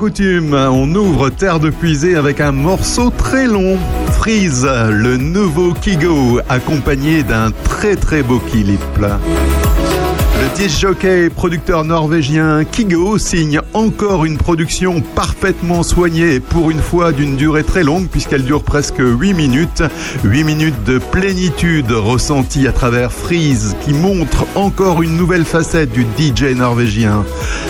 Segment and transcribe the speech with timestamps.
[0.00, 3.76] Coutume, on ouvre Terre de Puisée avec un morceau très long.
[4.12, 8.80] Freeze, le nouveau Kigo, accompagné d'un très très beau clip.
[10.40, 16.80] Le disc jockey et producteur norvégien Kigo signe encore une production parfaitement soignée pour une
[16.80, 19.82] fois d'une durée très longue puisqu'elle dure presque 8 minutes.
[20.24, 26.06] 8 minutes de plénitude ressentie à travers Freeze qui montre encore une nouvelle facette du
[26.18, 27.22] DJ norvégien.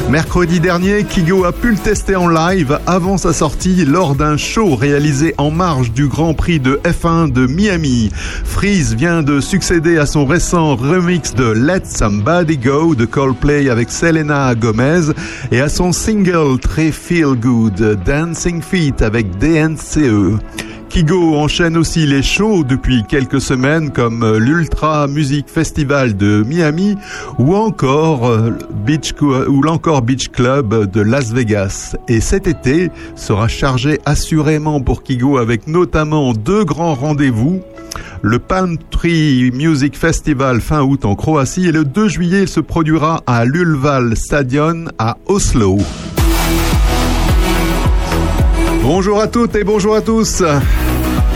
[0.09, 4.77] Mercredi dernier, Kigo a pu le tester en live avant sa sortie lors d'un show
[4.77, 8.11] réalisé en marge du Grand Prix de F1 de Miami.
[8.45, 13.91] Freeze vient de succéder à son récent remix de Let Somebody Go de Coldplay avec
[13.91, 15.13] Selena Gomez
[15.51, 20.39] et à son single très feel good Dancing Feet avec DNCE.
[20.91, 26.97] Kigo enchaîne aussi les shows depuis quelques semaines comme l'Ultra Music Festival de Miami
[27.39, 28.29] ou encore
[28.85, 31.95] Beach ou l'encore Beach Club de Las Vegas.
[32.09, 37.61] Et cet été sera chargé assurément pour Kigo avec notamment deux grands rendez-vous
[38.23, 42.61] le Palm Tree Music Festival fin août en Croatie et le 2 juillet il se
[42.61, 45.79] produira à l'Ulval Stadion à Oslo.
[48.83, 50.43] Bonjour à toutes et bonjour à tous.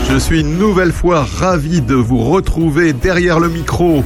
[0.09, 4.03] Je suis une nouvelle fois ravi de vous retrouver derrière le micro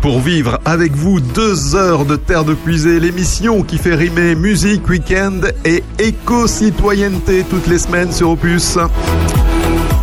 [0.00, 4.88] pour vivre avec vous deux heures de Terre de Puisée, l'émission qui fait rimer musique,
[4.88, 8.78] week-end et éco-citoyenneté toutes les semaines sur Opus.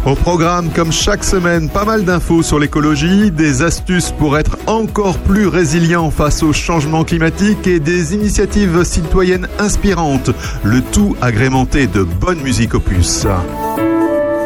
[0.06, 5.18] Au programme, comme chaque semaine, pas mal d'infos sur l'écologie, des astuces pour être encore
[5.18, 10.30] plus résilient face au changement climatique et des initiatives citoyennes inspirantes.
[10.64, 13.26] Le tout agrémenté de bonne musique opus.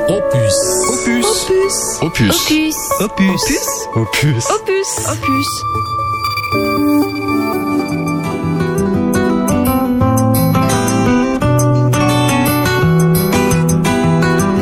[0.07, 0.55] Opus.
[0.87, 1.25] Opus.
[2.01, 2.01] Opus.
[2.01, 2.35] Opus.
[3.01, 3.45] Opus.
[3.95, 3.95] Opus.
[3.95, 4.47] Opus.
[5.11, 5.63] Opus.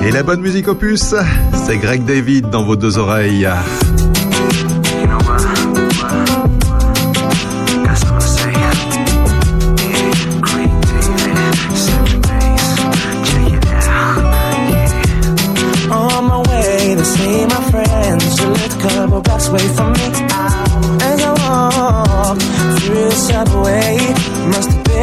[0.07, 1.13] Et la bonne musique opus,
[1.65, 3.45] c'est Greg David dans vos deux oreilles.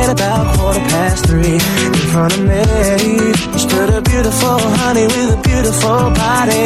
[0.05, 1.55] Been about quarter past three.
[1.55, 2.63] In front of me
[3.59, 6.65] stood a beautiful honey with a beautiful body.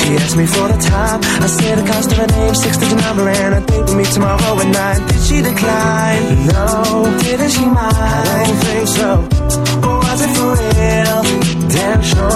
[0.00, 1.20] She asked me for the time.
[1.22, 4.04] I said the cost of her name, six digit number, and a date with me
[4.04, 5.06] tomorrow at nine.
[5.08, 6.46] Did she decline?
[6.46, 7.18] No.
[7.22, 7.96] Didn't she mind?
[7.96, 9.08] I don't think so.
[9.86, 11.45] Was it for real?
[11.76, 12.28] Damn sure.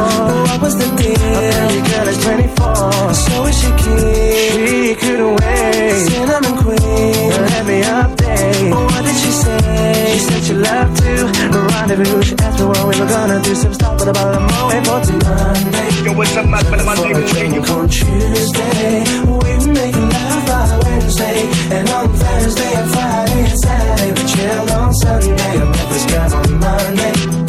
[0.49, 1.17] What was the deal?
[1.17, 3.15] A pretty girl is 24.
[3.25, 4.51] So is she keen?
[4.53, 5.97] She couldn't wait.
[6.09, 7.31] Cinnamon queen.
[7.49, 8.71] Let me update.
[8.71, 10.13] What did she say?
[10.13, 12.23] She said she loved to rendezvous.
[12.23, 13.55] She asked me what we were gonna do.
[13.55, 15.89] Some stuff, but about a moment for till Monday.
[16.05, 16.65] Yo, what's up, man?
[16.71, 19.05] But I'm For drink on Tuesday.
[19.25, 21.41] We were making love by Wednesday.
[21.77, 24.11] And on Thursday and Friday and Saturday.
[24.17, 25.53] We chilled on Sunday.
[25.61, 27.40] I met this girl on Monday.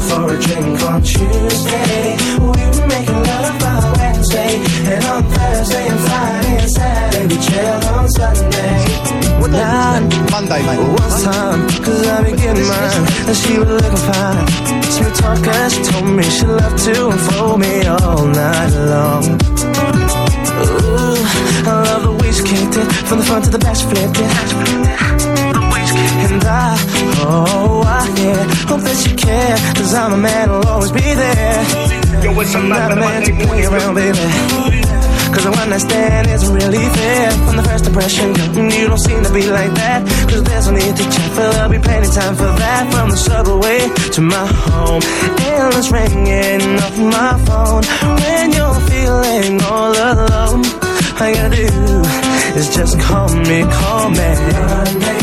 [0.00, 2.16] Took for a drink on Tuesday.
[2.40, 4.56] We were making love by Wednesday.
[4.88, 7.26] And on Thursday and Friday and Saturday.
[7.26, 8.84] We chilled on Sunday.
[9.50, 10.08] Nine.
[10.30, 10.78] Monday, mate.
[10.78, 13.06] One time, cause I be getting mine.
[13.28, 14.46] And she was looking fine.
[14.84, 19.24] Sweet talker, she told me she loved to unfold me all night long.
[20.64, 21.18] Ooh,
[21.66, 22.86] I love the way she kicked it.
[23.06, 25.39] From the front to the back, she flipped it.
[26.40, 26.72] And I,
[27.20, 29.56] oh, I, yeah, hope that you care.
[29.76, 32.24] Cause I'm a man who'll always be there.
[32.24, 33.22] Yo, what's up, Not a man?
[33.24, 34.16] to play around, baby.
[35.36, 37.30] Cause the one I stand isn't really fair.
[37.44, 38.28] From the first impression,
[38.72, 40.00] you don't seem to be like that.
[40.28, 42.90] Cause there's no need to check, but there'll be plenty time for that.
[42.90, 43.80] From the subway
[44.16, 45.02] to my home,
[45.44, 47.84] endless ringing off my phone.
[48.16, 50.64] When you're feeling all alone,
[51.20, 52.00] all you gotta do
[52.58, 55.19] is just call me, call me.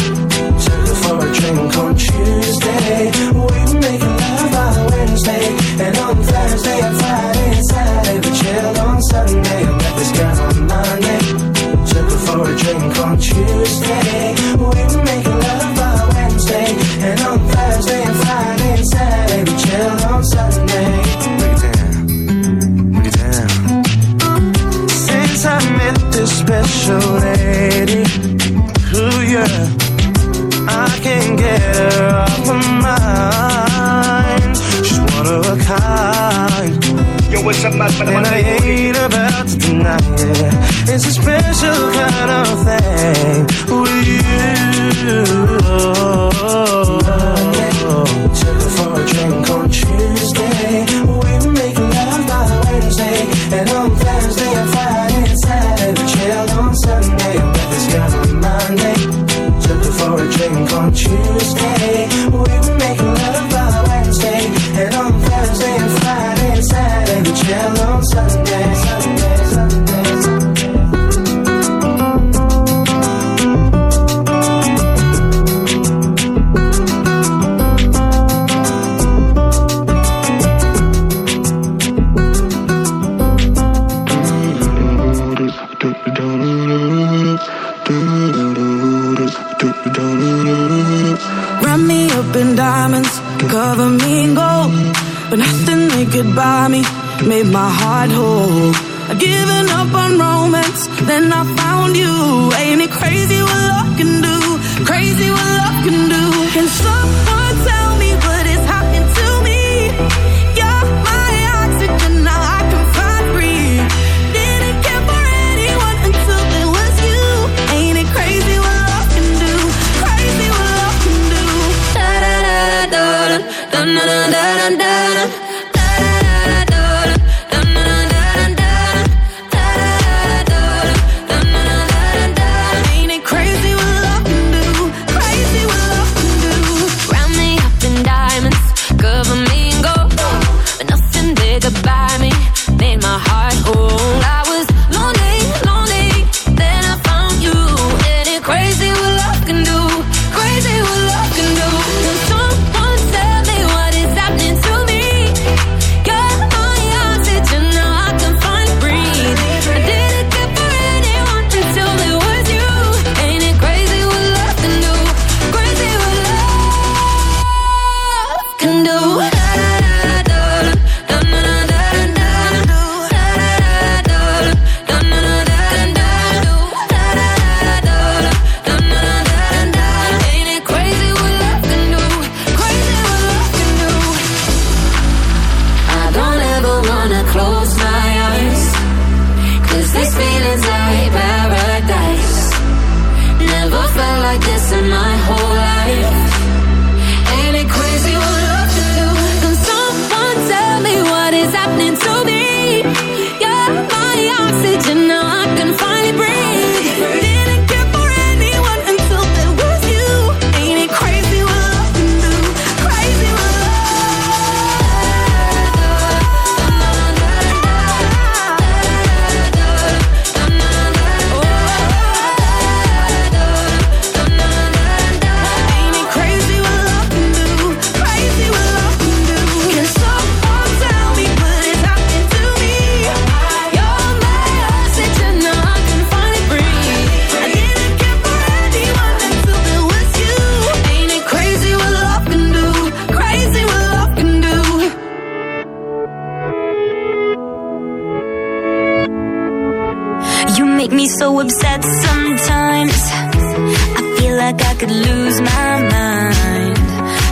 [254.79, 256.77] could lose my mind.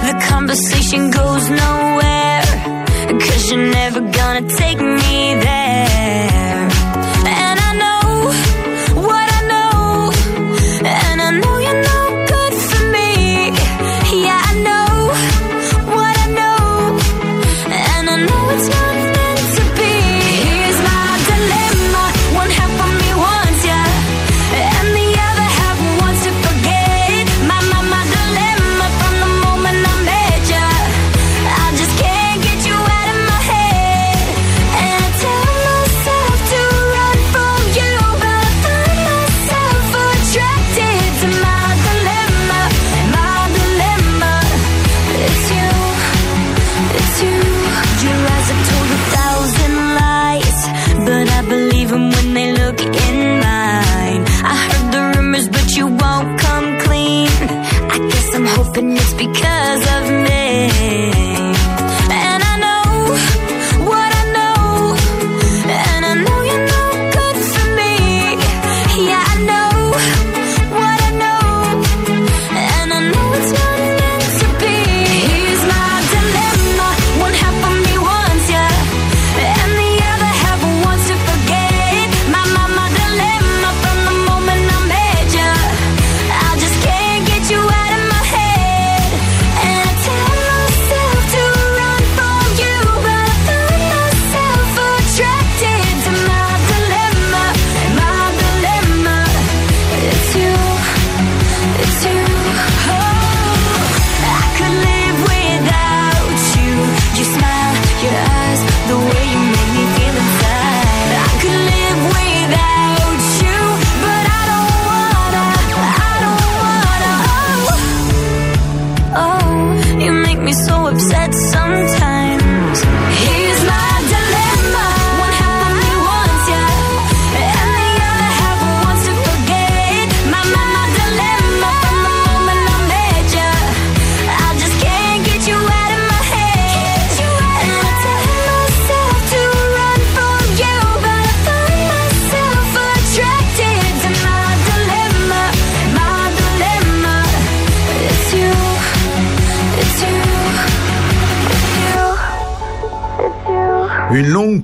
[0.08, 2.42] The conversation goes nowhere,
[3.20, 6.45] cause you're never gonna take me there.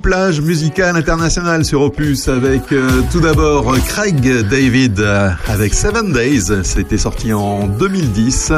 [0.02, 6.64] Plage musicale internationale sur Opus avec euh, tout d'abord Craig David euh, avec Seven Days,
[6.64, 8.52] c'était sorti en 2010.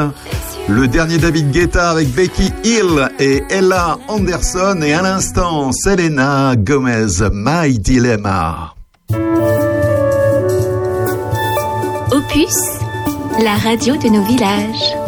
[0.67, 7.21] Le dernier David Guetta avec Becky Hill et Ella Anderson et à l'instant Selena Gomez,
[7.31, 8.73] My Dilemma.
[12.11, 12.57] Opus,
[13.43, 15.04] la radio de nos villages.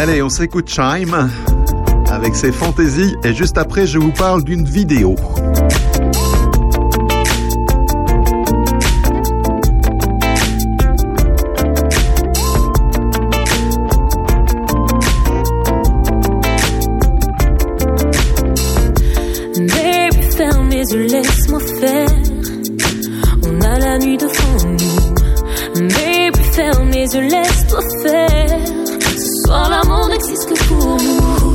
[0.00, 1.30] Allez, on s'écoute Chime
[2.08, 5.14] avec ses fantaisies et juste après je vous parle d'une vidéo.
[20.92, 22.08] Laisse-moi faire.
[23.44, 25.88] On a la nuit devant nous.
[25.88, 28.79] Baby, ferme les yeux, laisse-toi faire.
[29.50, 31.50] L'amour n'existe que pour nous.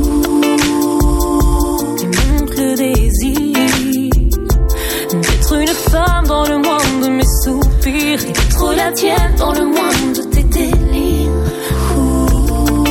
[1.96, 3.56] Tu montres le désir
[5.10, 9.64] d'être une femme dans le monde de mes soupirs et d'être la tienne dans le
[9.64, 11.30] monde de tes délires.
[11.96, 12.82] Ouh,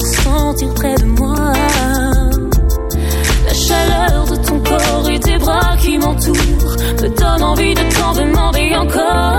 [0.00, 1.52] sentir près de moi
[3.46, 8.12] la chaleur de ton corps et tes bras qui m'entourent me donne envie de t'en
[8.14, 9.33] demander encore.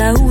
[0.00, 0.27] Aller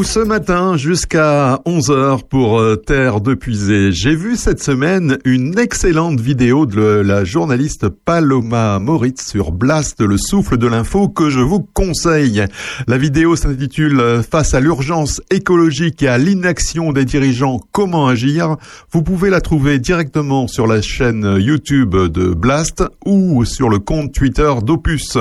[0.00, 3.92] vous ce matin jusqu'à 11h pour euh, Terre de Puisée.
[3.92, 10.16] J'ai vu cette semaine une excellente vidéo de la journaliste Paloma Moritz sur Blast, le
[10.16, 12.46] souffle de l'info que je vous conseille.
[12.86, 18.56] La vidéo s'intitule euh, Face à l'urgence écologique et à l'inaction des dirigeants, comment agir
[18.92, 24.14] Vous pouvez la trouver directement sur la chaîne YouTube de Blast ou sur le compte
[24.14, 25.18] Twitter d'Opus.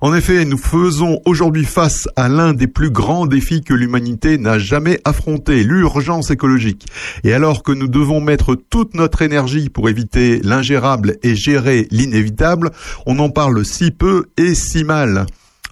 [0.00, 4.58] En effet, nous faisons aujourd'hui face à l'un des plus grands défis que l'humanité n'a
[4.58, 6.86] jamais affronté, l'urgence écologique.
[7.22, 12.70] Et alors que nous devons mettre toute notre énergie pour éviter l'ingérable et gérer l'inévitable,
[13.06, 15.26] on en parle si peu et si mal.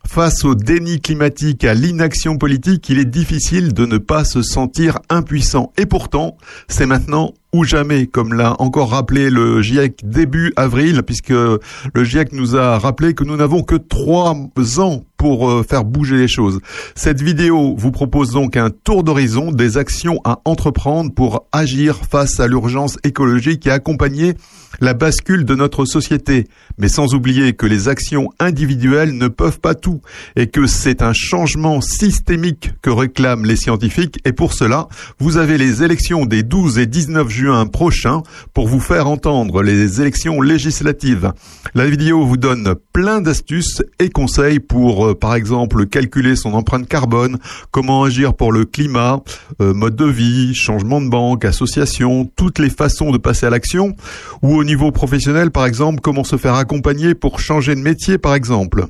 [0.07, 4.99] Face au déni climatique, à l'inaction politique, il est difficile de ne pas se sentir
[5.09, 5.73] impuissant.
[5.79, 6.37] Et pourtant,
[6.69, 12.33] c'est maintenant ou jamais, comme l'a encore rappelé le GIEC début avril, puisque le GIEC
[12.33, 14.35] nous a rappelé que nous n'avons que trois
[14.79, 16.59] ans pour euh, faire bouger les choses.
[16.97, 22.41] Cette vidéo vous propose donc un tour d'horizon des actions à entreprendre pour agir face
[22.41, 24.35] à l'urgence écologique et accompagner
[24.81, 26.49] la bascule de notre société.
[26.77, 30.01] Mais sans oublier que les actions individuelles ne peuvent pas tout
[30.35, 34.89] et que c'est un changement systémique que réclament les scientifiques et pour cela,
[35.21, 38.23] vous avez les élections des 12 et 19 juin prochains
[38.55, 41.33] pour vous faire entendre les élections législatives.
[41.75, 46.87] La vidéo vous donne plein d'astuces et conseils pour, euh, par exemple, calculer son empreinte
[46.87, 47.39] carbone,
[47.73, 49.23] comment agir pour le climat,
[49.61, 53.97] euh, mode de vie, changement de banque, association, toutes les façons de passer à l'action,
[54.43, 58.37] ou au niveau professionnel, par exemple, comment se faire accompagner pour changer de métier, par
[58.37, 58.87] exemple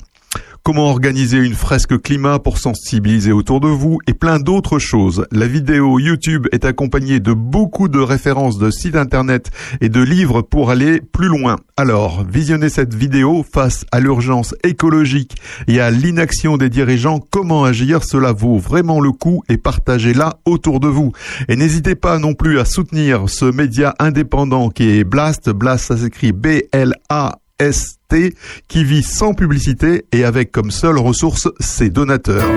[0.63, 5.27] comment organiser une fresque climat pour sensibiliser autour de vous et plein d'autres choses.
[5.33, 10.43] La vidéo YouTube est accompagnée de beaucoup de références de sites internet et de livres
[10.43, 11.57] pour aller plus loin.
[11.77, 17.21] Alors, visionnez cette vidéo face à l'urgence écologique et à l'inaction des dirigeants.
[17.31, 18.05] Comment agir?
[18.05, 21.13] Cela vaut vraiment le coup et partagez-la autour de vous.
[21.49, 25.51] Et n'hésitez pas non plus à soutenir ce média indépendant qui est Blast.
[25.51, 28.35] Blast, ça s'écrit B-L-A ST
[28.69, 32.49] qui vit sans publicité et avec comme seule ressource ses donateurs.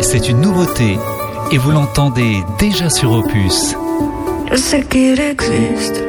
[0.00, 0.98] C'est une nouveauté
[1.52, 3.74] et vous l'entendez déjà sur Opus.
[4.50, 6.02] Je sais qu'il existe.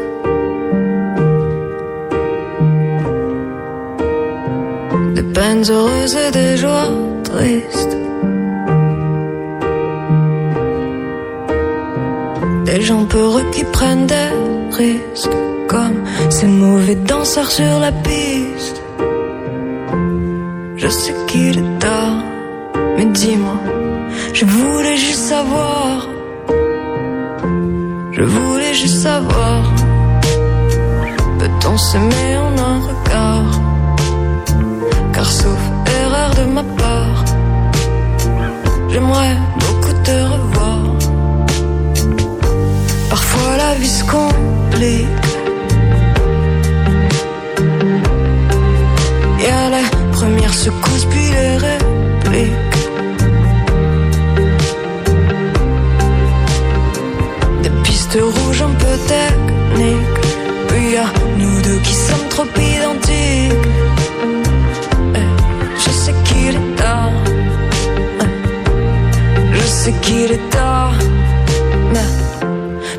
[5.15, 6.89] Des peines heureuses et des joies
[7.23, 7.97] tristes.
[12.65, 14.29] Des gens peureux qui prennent des
[14.71, 15.58] risques.
[15.69, 18.81] Comme ces mauvais danseurs sur la piste.
[20.77, 22.17] Je sais qu'il est tard,
[22.97, 23.59] mais dis-moi,
[24.33, 26.09] je voulais juste savoir.
[28.11, 29.61] Je voulais juste savoir.
[31.37, 33.51] Peut-on s'aimer en un regard?
[35.13, 35.61] Car sauf
[36.01, 37.25] erreur de ma part,
[38.89, 40.81] j'aimerais beaucoup te revoir.
[43.11, 45.28] Parfois la vie se complique.
[50.53, 52.77] Secousses puis les répliques.
[57.63, 60.19] Des pistes rouges un peu techniques.
[60.67, 61.05] Puis y a
[61.37, 63.67] nous deux qui sommes trop identiques.
[65.15, 65.29] Eh,
[65.83, 67.11] Je sais qu'il est tard.
[68.21, 70.93] Eh, Je sais qu'il est tard.
[71.93, 72.09] Mais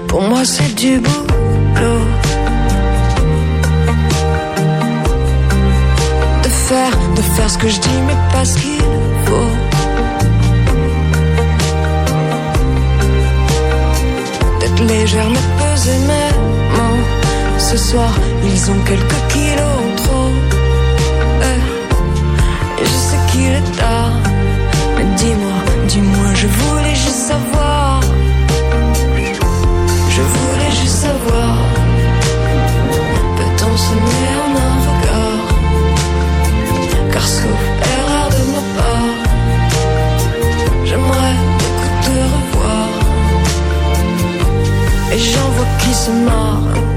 [0.08, 2.04] pour moi c'est du boulot.
[7.50, 8.84] Ce que je dis, mais pas ce qu'il
[9.26, 9.52] faut.
[14.60, 16.30] D'être légère, mais peser mes
[16.74, 17.04] mots.
[17.58, 18.12] Ce soir,
[18.44, 20.30] ils ont quelques kilos trop.
[21.48, 24.14] Eh, et je sais qu'il est tard.
[24.96, 25.58] Mais dis-moi,
[25.88, 27.60] dis-moi, je voulais juste savoir.
[46.11, 46.89] mort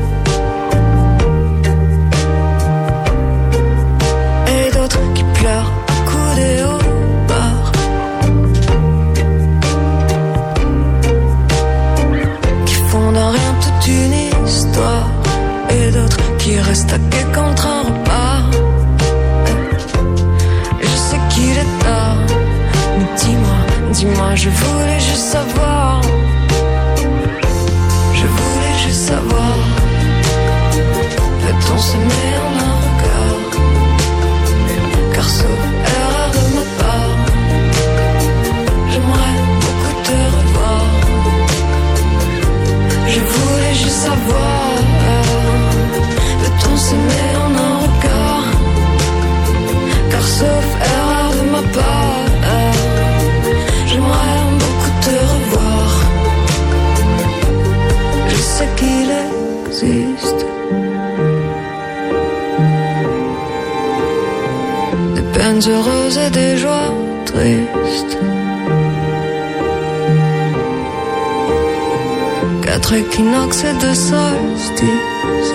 [73.14, 74.90] Équinoxes et deux solstices,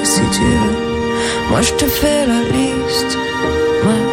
[0.04, 1.50] si tu veux.
[1.50, 3.18] Moi je te fais la liste.
[3.84, 4.04] Ouais,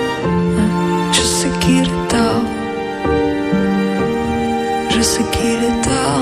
[0.56, 1.12] ouais.
[1.12, 2.42] Je sais qu'il est tard.
[4.90, 6.22] Je sais qu'il est tard.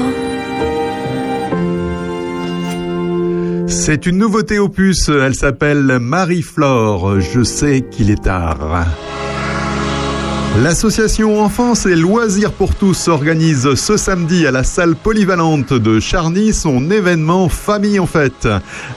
[3.68, 8.86] C'est une nouveauté opus, elle s'appelle Marie-Flore, je sais qu'il est tard.
[10.62, 16.54] L'association Enfance et Loisirs pour tous organise ce samedi à la salle polyvalente de Charny
[16.54, 18.48] son événement Famille en fête.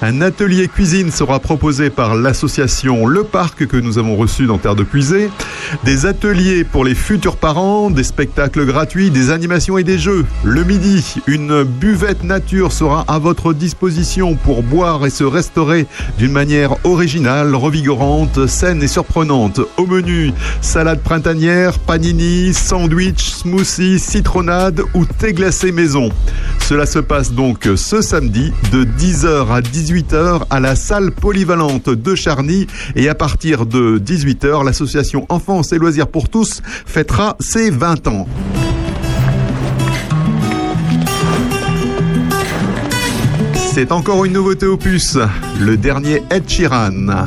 [0.03, 4.75] Un atelier cuisine sera proposé par l'association Le Parc que nous avons reçu dans Terre
[4.75, 5.31] de Puisée.
[5.83, 10.27] Des ateliers pour les futurs parents, des spectacles gratuits, des animations et des jeux.
[10.45, 15.87] Le midi, une buvette nature sera à votre disposition pour boire et se restaurer
[16.19, 19.61] d'une manière originale, revigorante, saine et surprenante.
[19.79, 21.46] Au menu, salade printanière
[21.87, 26.11] panini, sandwich, smoothie, citronnade ou thé glacé maison.
[26.61, 32.15] Cela se passe donc ce samedi de 10h à 18h à la salle polyvalente de
[32.15, 38.09] Charny et à partir de 18h, l'association Enfance et Loisirs pour tous fêtera ses 20
[38.09, 38.27] ans.
[43.73, 45.19] C'est encore une nouveauté opus,
[45.61, 47.27] le dernier Ed Sheeran.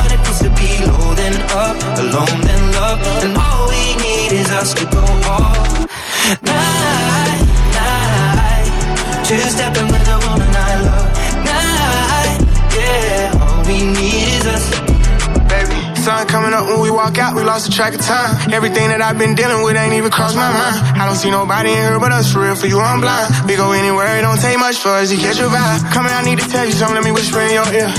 [1.55, 5.87] up Alone then love And all we need is us to go all
[6.43, 7.41] night,
[7.75, 8.69] night
[9.27, 11.09] Two stepping with a woman I love
[11.43, 12.39] Night,
[12.75, 14.65] yeah All we need is us
[15.49, 18.33] Baby Sun coming up when we walk out, we lost the track of time.
[18.51, 20.97] Everything that I've been dealing with ain't even crossed my mind.
[20.97, 23.29] I don't see nobody in here but us, for real, for you I'm blind.
[23.45, 25.93] We go anywhere, it don't take much for us to catch your vibe.
[25.93, 27.93] Coming, I need to tell you something, let me whisper in your ear.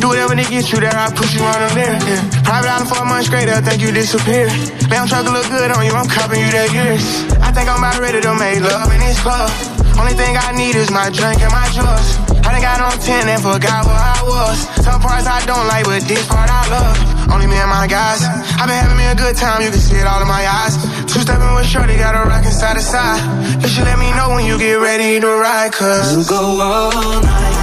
[0.00, 1.96] Do whatever to get you there, I put you on a mirror.
[1.96, 2.20] Yeah.
[2.44, 4.52] Private island for a month straight, I think you disappeared.
[4.92, 7.04] Lamb truck to look good on you, I'm copping you that years.
[7.40, 9.48] I think I'm about ready to make love in this club.
[9.96, 12.20] Only thing I need is my drink and my drugs.
[12.44, 14.56] I done got on 10 and forgot where I was.
[14.84, 17.32] Some parts I don't like, but this part I love.
[17.32, 18.22] Only me and my guys.
[18.22, 20.76] i been having me a good time, you can see it all in my eyes.
[21.08, 23.18] Two stepping with Shorty, got a rockin' side to side.
[23.64, 27.22] You should let me know when you get ready to ride, cause we'll go all
[27.24, 27.55] night.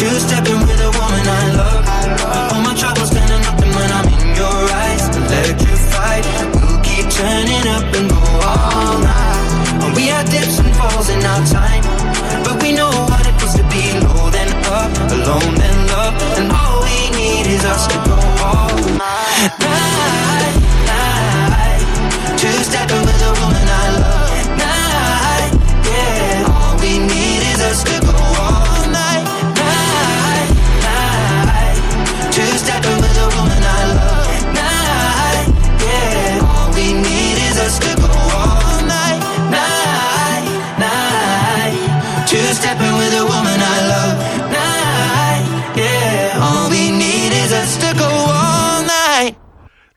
[0.00, 1.84] Two stepping with a woman I love.
[2.54, 6.24] All my troubles up, and when I'm in your eyes, electrified.
[6.56, 9.92] We'll keep turning up and go all night.
[9.94, 11.84] We had dips and falls in our time,
[12.44, 16.50] but we know what it feels to be low then up, alone then love, and
[16.50, 20.09] all we need is us to go all night.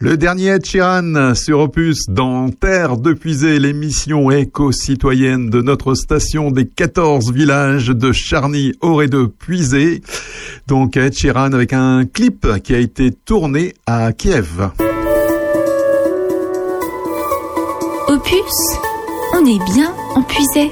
[0.04, 0.66] Le dernier Ed
[1.34, 8.12] sur Opus dans Terre de Puisée, l'émission éco-citoyenne de notre station des 14 villages de
[8.12, 10.02] Charny, Auré de Puisée.
[10.68, 14.72] Donc Ed avec un clip qui a été tourné à Kiev.
[18.10, 18.78] Opus,
[19.36, 20.70] on est bien en Puisée.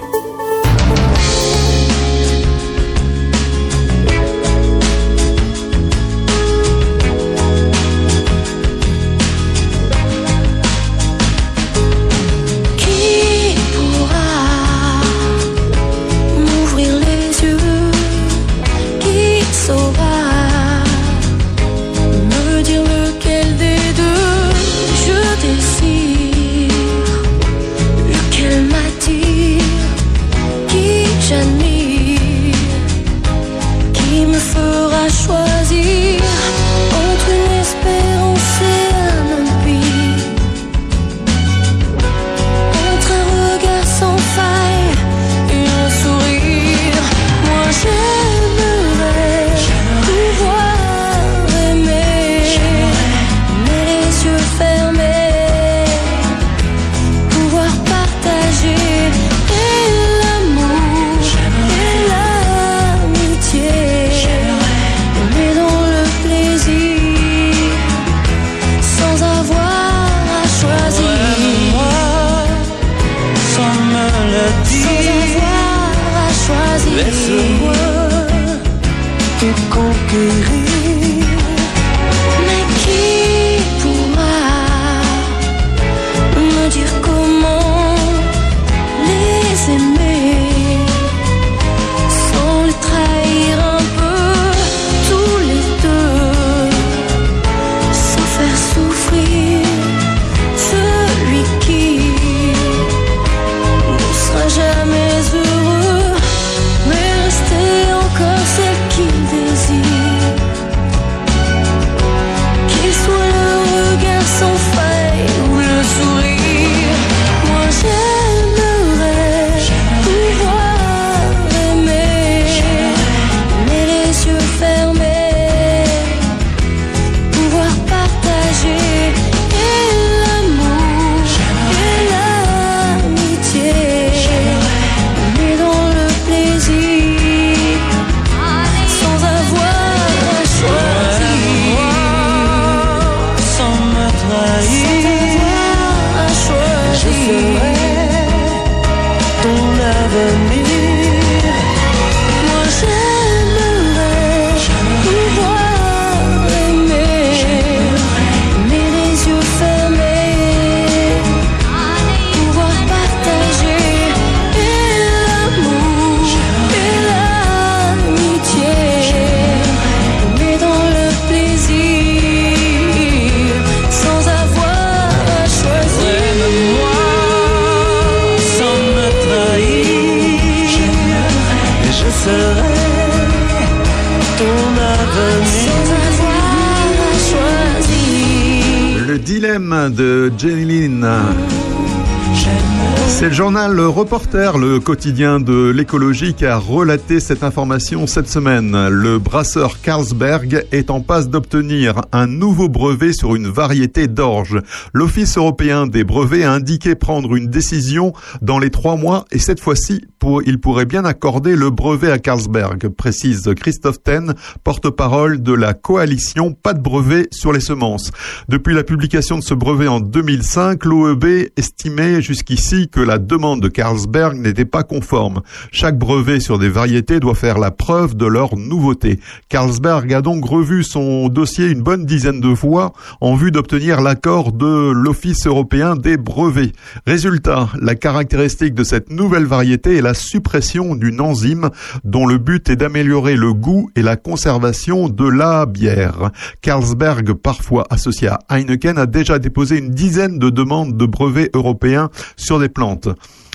[193.92, 198.88] Reporter, le quotidien de l'écologie, qui a relaté cette information cette semaine.
[198.88, 204.62] Le brasseur Carlsberg est en passe d'obtenir un nouveau brevet sur une variété d'orge.
[204.94, 209.60] L'Office européen des brevets a indiqué prendre une décision dans les trois mois et cette
[209.60, 210.02] fois-ci,
[210.46, 216.54] il pourrait bien accorder le brevet à Carlsberg, précise Christophe Ten, porte-parole de la coalition
[216.54, 218.12] Pas de brevet sur les semences.
[218.48, 223.68] Depuis la publication de ce brevet en 2005, l'OEB estimait jusqu'ici que la demande de
[223.82, 225.42] Carlsberg n'était pas conforme.
[225.72, 229.20] Chaque brevet sur des variétés doit faire la preuve de leur nouveauté.
[229.50, 234.52] Carlsberg a donc revu son dossier une bonne dizaine de fois en vue d'obtenir l'accord
[234.52, 236.74] de l'Office européen des brevets.
[237.08, 241.72] Résultat, la caractéristique de cette nouvelle variété est la suppression d'une enzyme
[242.04, 246.30] dont le but est d'améliorer le goût et la conservation de la bière.
[246.62, 252.12] Carlsberg, parfois associé à Heineken, a déjà déposé une dizaine de demandes de brevets européens
[252.38, 253.10] sur des plantes.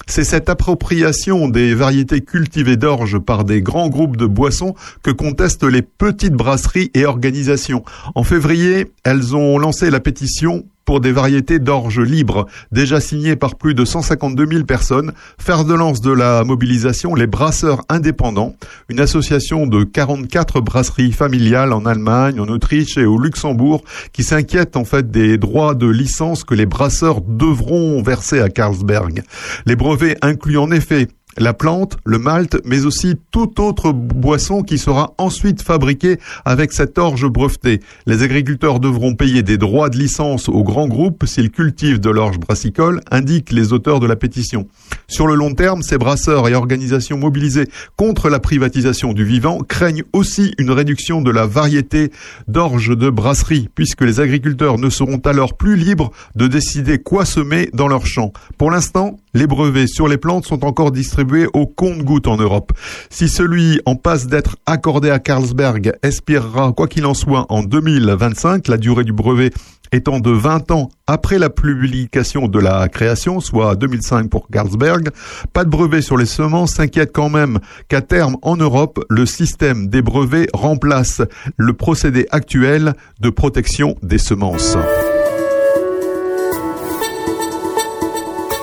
[0.09, 5.65] C'est cette appropriation des variétés cultivées d'orge par des grands groupes de boissons que contestent
[5.65, 7.85] les petites brasseries et organisations.
[8.15, 13.57] En février, elles ont lancé la pétition pour des variétés d'orge libres, déjà signées par
[13.57, 15.13] plus de 152 000 personnes.
[15.39, 18.55] Faire de lance de la mobilisation, les brasseurs indépendants,
[18.89, 23.83] une association de 44 brasseries familiales en Allemagne, en Autriche et au Luxembourg,
[24.13, 29.25] qui s'inquiètent en fait des droits de licence que les brasseurs devront verser à Carlsberg.
[29.67, 31.09] Les brevets incluent en effet
[31.39, 36.99] la plante, le malt, mais aussi toute autre boisson qui sera ensuite fabriquée avec cette
[36.99, 37.81] orge brevetée.
[38.07, 42.39] Les agriculteurs devront payer des droits de licence aux grands groupes s'ils cultivent de l'orge
[42.39, 44.67] brassicole, indiquent les auteurs de la pétition.
[45.09, 50.05] Sur le long terme, ces brasseurs et organisations mobilisées contre la privatisation du vivant craignent
[50.13, 52.11] aussi une réduction de la variété
[52.49, 57.71] d'orge de brasserie, puisque les agriculteurs ne seront alors plus libres de décider quoi semer
[57.73, 58.33] dans leurs champs.
[58.59, 62.73] Pour l'instant, les brevets sur les plantes sont encore distribués au compte-gouttes en Europe.
[63.11, 68.67] Si celui en passe d'être accordé à Carlsberg expirera, quoi qu'il en soit, en 2025,
[68.67, 69.51] la durée du brevet
[69.93, 75.11] étant de 20 ans après la publication de la création, soit 2005 pour Carlsberg,
[75.53, 77.59] pas de brevet sur les semences s'inquiète quand même
[77.89, 81.21] qu'à terme en Europe, le système des brevets remplace
[81.59, 84.79] le procédé actuel de protection des semences.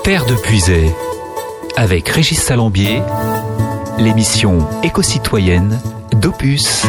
[0.03, 0.93] Terre de Puisay,
[1.77, 3.01] avec Régis Salambier,
[3.99, 5.79] l'émission éco-citoyenne
[6.11, 6.83] d'Opus.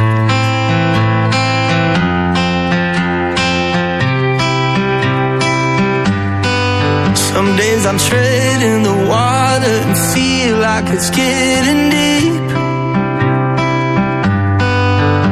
[7.15, 12.51] Some days I'm treading the water and feel like it's getting deep.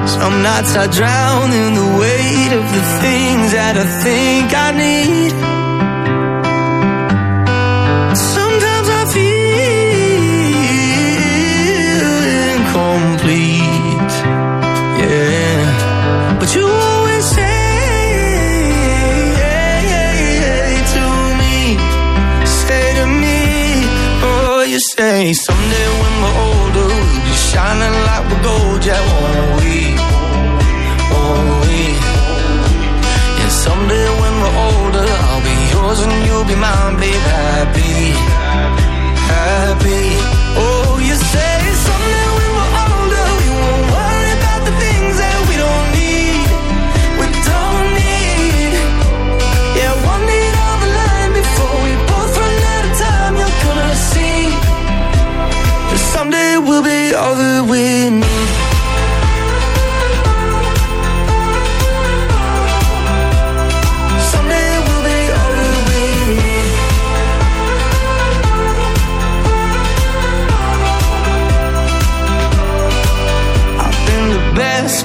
[0.06, 5.61] Some nights I drown in the weight of the things that I think I need.
[25.02, 29.98] You someday when we're older, we'll be shining like we're gold, yeah, won't we?
[31.10, 31.80] Won't we?
[33.42, 38.14] And someday when we're older, I'll be yours and you'll be mine, babe, happy,
[39.26, 40.06] happy.
[40.54, 41.01] Oh,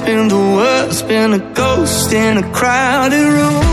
[0.08, 3.64] been the worst, been a ghost in a crowded room.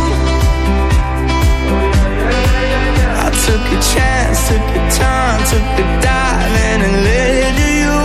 [3.24, 7.98] I took a chance, took a time, took a dive and led to you.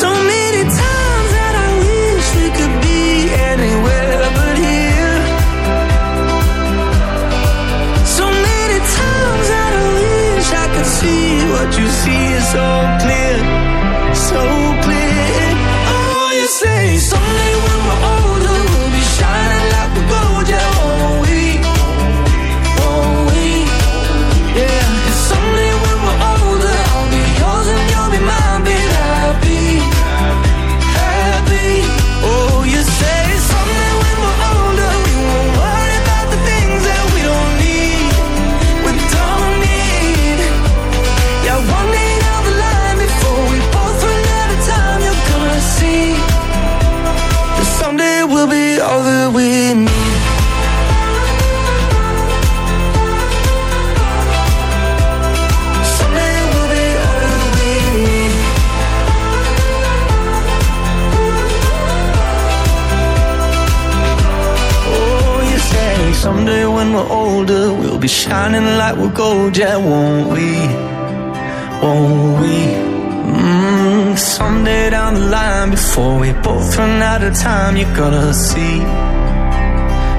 [0.00, 3.02] So many times that I wish we could be
[3.52, 5.18] anywhere but here.
[8.16, 12.66] So many times that I wish I could see what you see so
[13.02, 13.38] clear,
[68.08, 70.48] be shining like we're gold, yeah, won't we?
[71.82, 72.56] Won't we?
[73.36, 78.78] Mm, someday down the line, before we both run out of time, you gotta see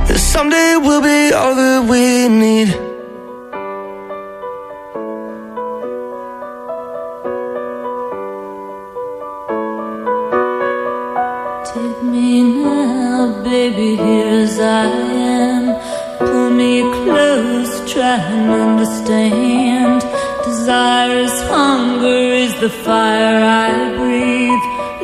[0.07, 2.88] that someday we'll be all that we need.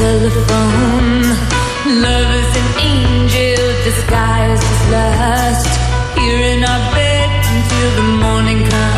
[0.00, 1.20] Telephone.
[2.04, 5.72] Love is an angel disguised as lust.
[6.18, 8.89] Here in our bed until the morning comes.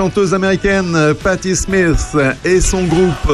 [0.00, 3.30] Chanteuse américaine Patti Smith et son groupe.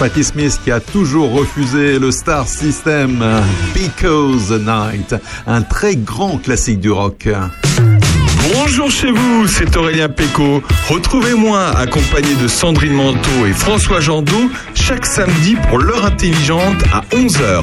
[0.00, 3.24] Patti Smith qui a toujours refusé le Star System
[3.74, 5.14] Because the Night,
[5.46, 7.28] un très grand classique du rock.
[8.52, 10.64] Bonjour chez vous, c'est Aurélien Péco.
[10.88, 17.62] Retrouvez-moi accompagné de Sandrine Manteau et François Jandot chaque samedi pour l'heure intelligente à 11h.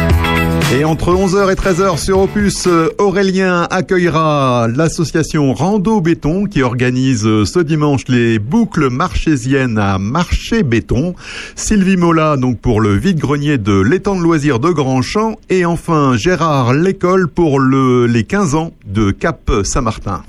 [0.73, 7.27] Et entre 11h et 13h sur Opus, euh, Aurélien accueillera l'association Rando Béton qui organise
[7.27, 11.13] euh, ce dimanche les boucles marchésiennes à Marché Béton.
[11.57, 16.73] Sylvie Mola donc pour le vide-grenier de l'étang de loisirs de Grandchamp et enfin Gérard
[16.73, 20.23] L'école pour le, les 15 ans de Cap Saint-Martin.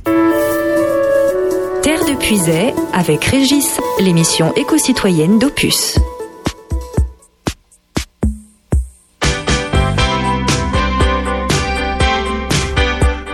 [1.83, 5.99] Terre de Puisay avec Régis, l'émission éco-citoyenne d'Opus.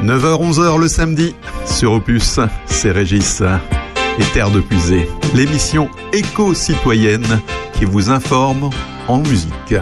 [0.08, 1.34] 9h-11h le samedi
[1.66, 3.42] sur Opus, c'est Régis
[4.18, 7.42] et Terre de Puisée, l'émission éco-citoyenne
[7.74, 8.70] qui vous informe
[9.06, 9.74] en musique.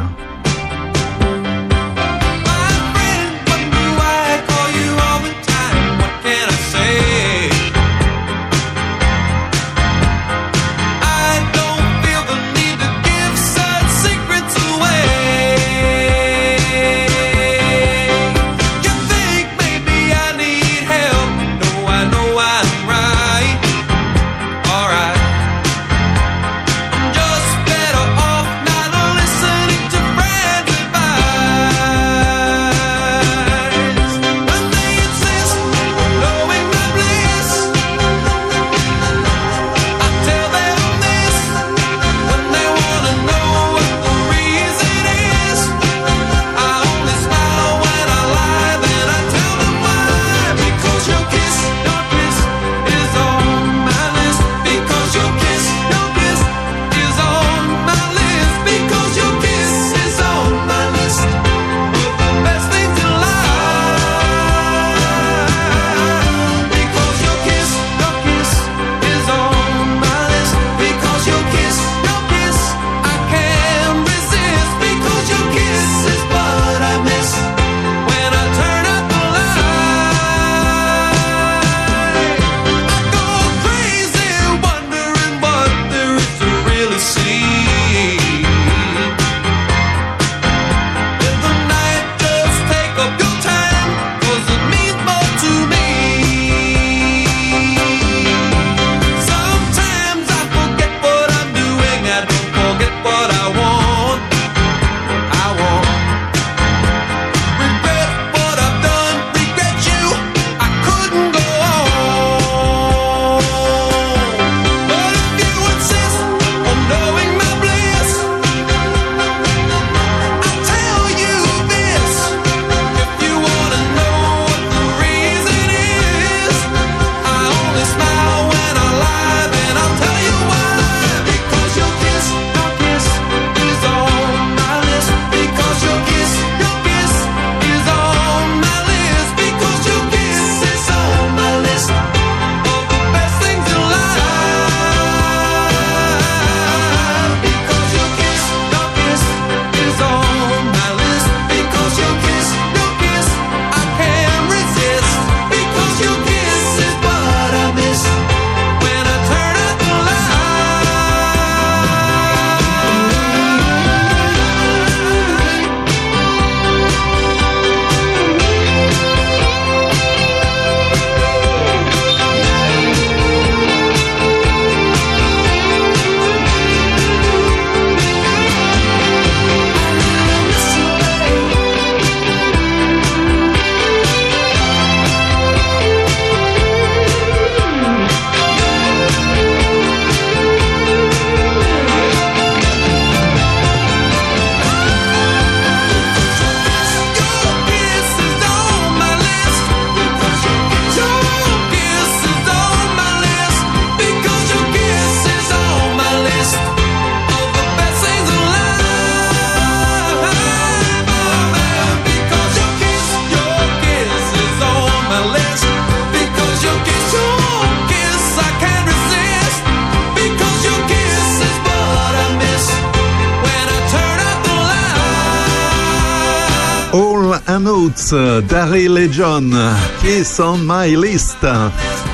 [228.48, 229.52] Daryl et John,
[230.00, 231.44] Kiss on my list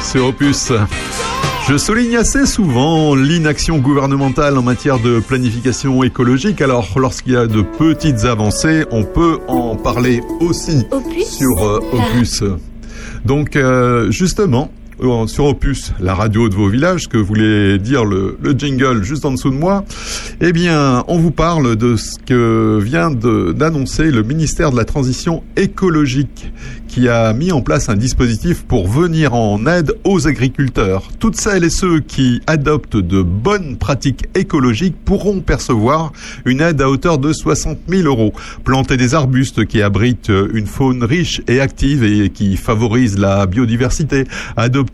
[0.03, 0.73] sur Opus.
[1.69, 6.63] Je souligne assez souvent l'inaction gouvernementale en matière de planification écologique.
[6.63, 10.87] Alors, lorsqu'il y a de petites avancées, on peut en parler aussi
[11.27, 12.45] sur euh, Opus.
[13.27, 14.71] Donc, euh, justement,
[15.27, 19.33] sur Opus, la radio de vos villages, que voulait dire le, le jingle juste en
[19.33, 19.85] dessous de moi,
[20.41, 25.43] eh bien, on vous parle de ce que vient d'annoncer le ministère de la Transition
[25.57, 26.53] écologique,
[26.87, 31.09] qui a mis en place un dispositif pour venir en aide aux agriculteurs.
[31.19, 36.13] Toutes celles et ceux qui adoptent de bonnes pratiques écologiques pourront percevoir
[36.45, 38.33] une aide à hauteur de 60 000 euros.
[38.63, 44.27] Planter des arbustes qui abritent une faune riche et active et qui favorisent la biodiversité.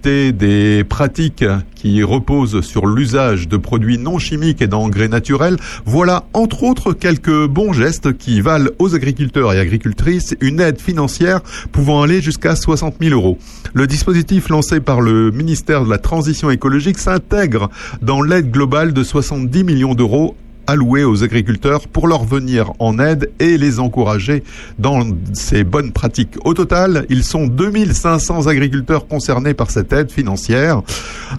[0.05, 1.44] Des pratiques
[1.74, 5.57] qui reposent sur l'usage de produits non chimiques et d'engrais naturels.
[5.84, 11.40] Voilà, entre autres, quelques bons gestes qui valent aux agriculteurs et agricultrices une aide financière
[11.72, 13.38] pouvant aller jusqu'à 60 000 euros.
[13.74, 17.70] Le dispositif lancé par le ministère de la Transition écologique s'intègre
[18.01, 20.36] dans l'aide globale de 70 millions d'euros
[20.69, 24.45] alloués aux agriculteurs pour leur venir en aide et les encourager
[24.79, 25.01] dans
[25.33, 26.37] ces bonnes pratiques.
[26.45, 30.83] Au total, ils sont 2500 agriculteurs concernés par cette aide financière.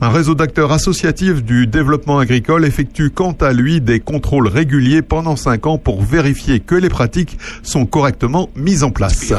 [0.01, 5.35] Un réseau d'acteurs associatifs du développement agricole effectue quant à lui des contrôles réguliers pendant
[5.35, 9.31] 5 ans pour vérifier que les pratiques sont correctement mises en place.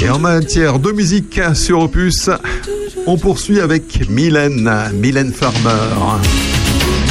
[0.00, 2.30] Et en matière de musique sur Opus,
[3.06, 6.20] on poursuit avec Mylène, Mylène Farmer.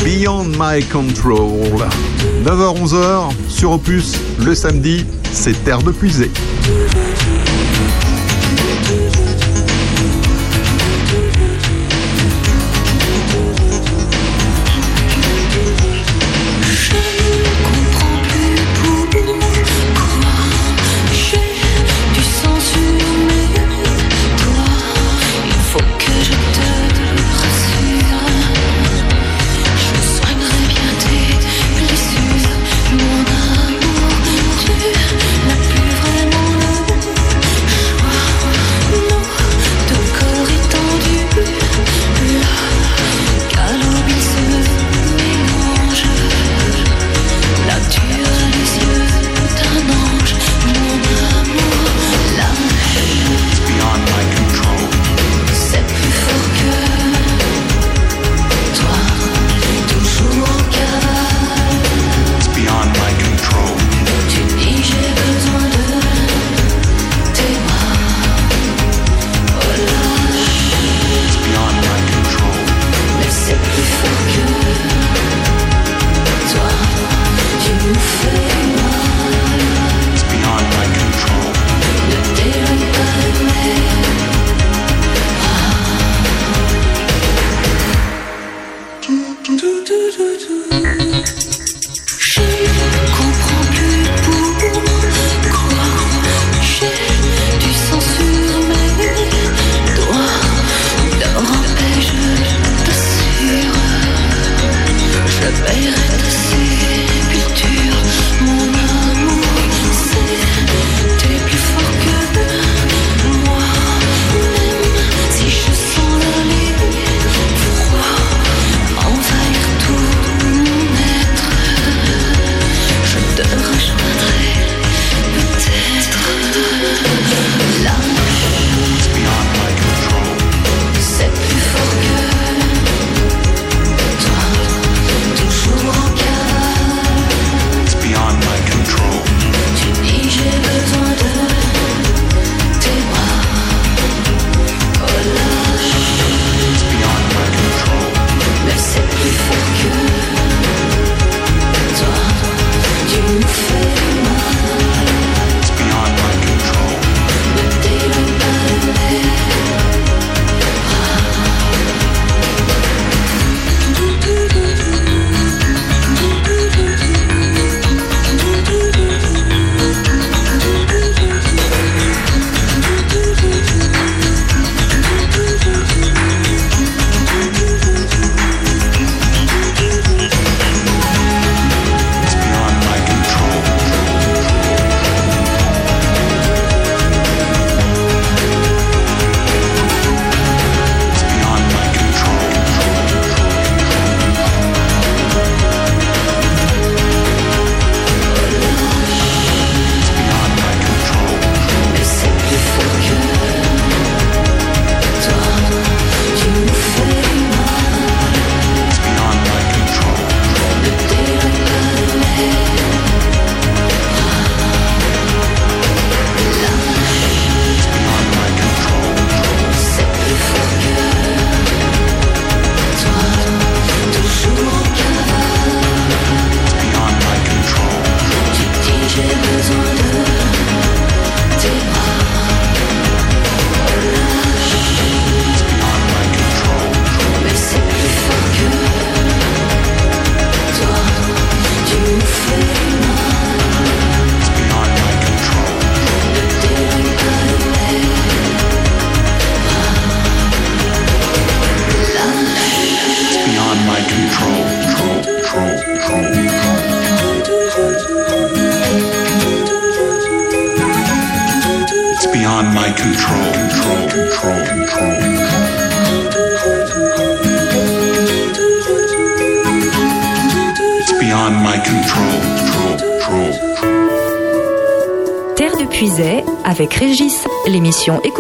[0.04, 1.88] Beyond My Control.
[2.44, 4.14] 9h-11h sur Opus,
[4.44, 6.32] le samedi, c'est Terre de Puisée.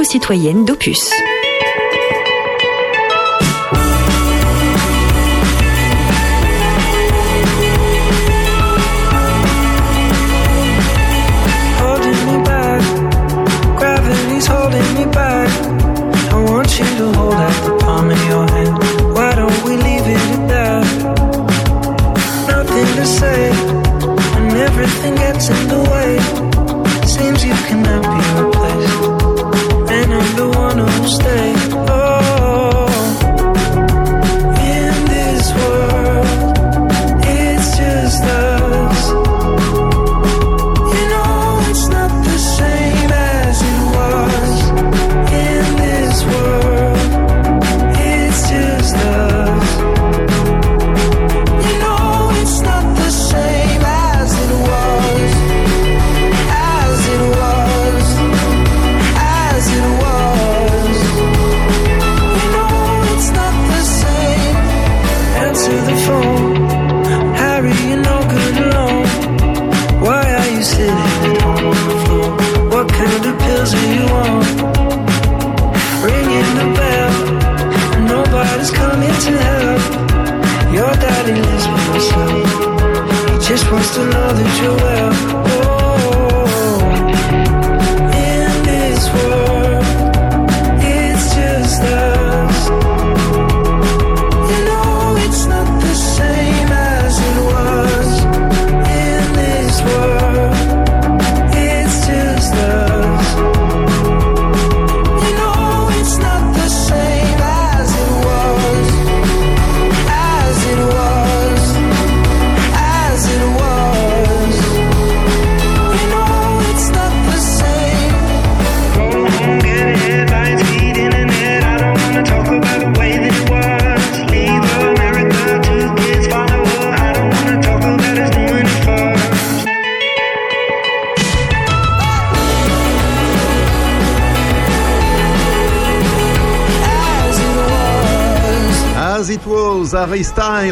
[0.06, 1.15] Éco-citoyenne d'Opus.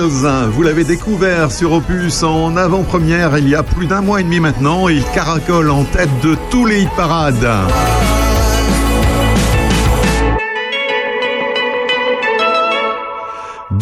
[0.06, 4.42] Vous l'avez découvert sur Opus en avant-première il y a plus d'un mois et demi
[4.42, 4.90] maintenant.
[4.90, 7.48] Il caracole en tête de tous les hit parades.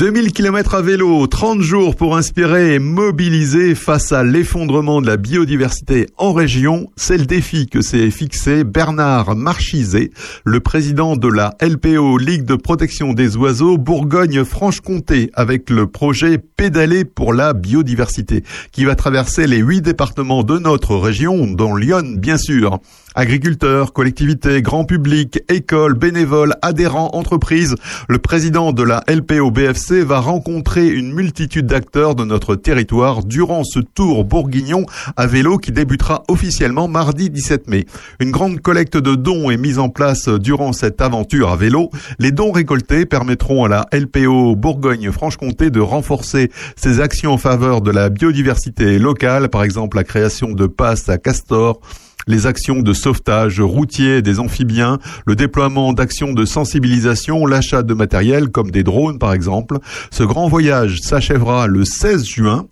[0.01, 5.15] 2000 km à vélo, 30 jours pour inspirer et mobiliser face à l'effondrement de la
[5.15, 10.09] biodiversité en région, c'est le défi que s'est fixé Bernard Marchizet,
[10.43, 17.05] le président de la LPO Ligue de protection des oiseaux Bourgogne-Franche-Comté avec le projet Pédaler
[17.05, 22.37] pour la biodiversité qui va traverser les huit départements de notre région, dont Lyon bien
[22.37, 22.79] sûr.
[23.13, 27.75] Agriculteurs, collectivités, grand public, écoles, bénévoles, adhérents, entreprises,
[28.07, 33.65] le président de la LPO BFC va rencontrer une multitude d'acteurs de notre territoire durant
[33.65, 34.85] ce tour bourguignon
[35.17, 37.85] à vélo qui débutera officiellement mardi 17 mai.
[38.21, 41.89] Une grande collecte de dons est mise en place durant cette aventure à vélo.
[42.17, 47.91] Les dons récoltés permettront à la LPO Bourgogne-Franche-Comté de renforcer ses actions en faveur de
[47.91, 51.81] la biodiversité locale, par exemple la création de passes à castor,
[52.27, 58.49] les actions de sauvetage routier des amphibiens, le déploiement d'actions de sensibilisation, l'achat de matériel
[58.49, 59.77] comme des drones par exemple.
[60.11, 62.67] Ce grand voyage s'achèvera le 16 juin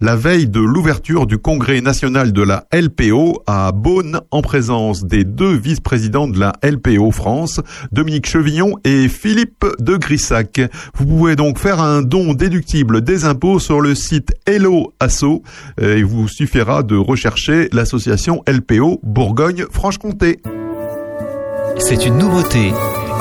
[0.00, 5.24] la veille de l'ouverture du congrès national de la LPO à Beaune en présence des
[5.24, 7.60] deux vice-présidents de la LPO France,
[7.92, 10.60] Dominique Chevillon et Philippe de Grissac.
[10.94, 15.42] Vous pouvez donc faire un don déductible des impôts sur le site Hello Asso.
[15.80, 20.40] Il vous suffira de rechercher l'association LPO Bourgogne-Franche-Comté.
[21.78, 22.72] C'est une nouveauté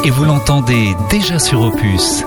[0.04, 2.24] et vous l'entendez déjà sur Opus.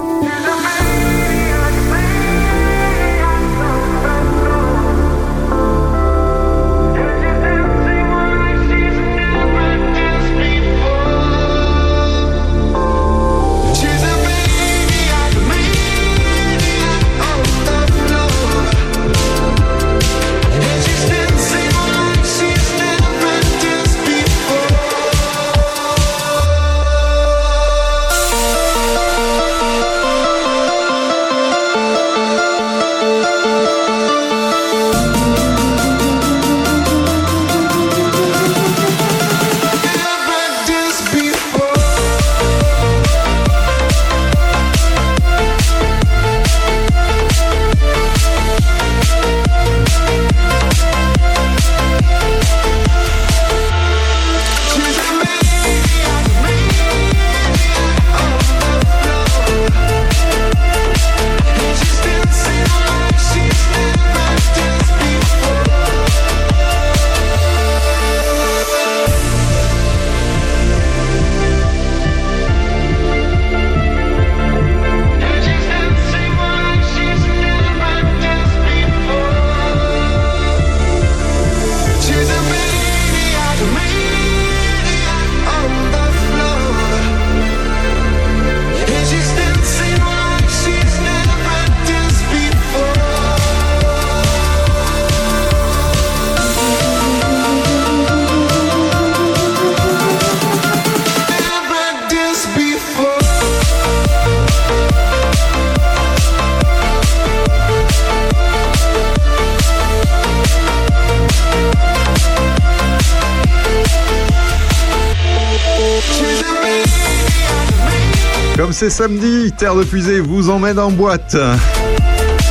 [118.89, 121.37] C'est samedi, Terre de Puisée vous emmène en boîte.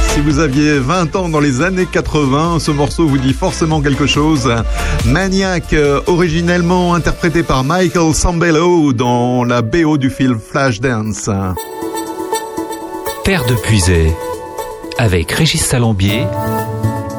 [0.10, 4.06] Si vous aviez 20 ans dans les années 80, ce morceau vous dit forcément quelque
[4.06, 4.52] chose.
[5.06, 11.30] Maniac, euh, originellement interprété par Michael Sambello dans la BO du film Flashdance.
[13.24, 14.14] Terre de Puisée,
[14.98, 16.26] avec Régis Salambier,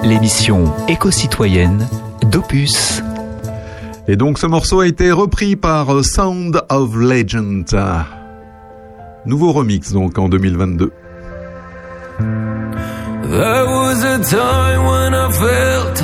[0.03, 1.89] l'émission éco-citoyenne
[2.31, 3.03] d'Opus.
[4.09, 7.64] Et donc ce morceau a été repris par Sound of Legend.
[9.27, 10.93] Nouveau remix donc en 2022.
[13.29, 16.01] There was a time when I felt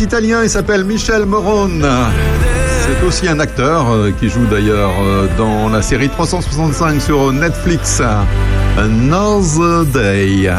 [0.00, 1.86] italien et s'appelle Michel Morone.
[2.80, 8.00] C'est aussi un acteur euh, qui joue d'ailleurs euh, dans la série 365 sur Netflix,
[8.78, 10.50] Another Day.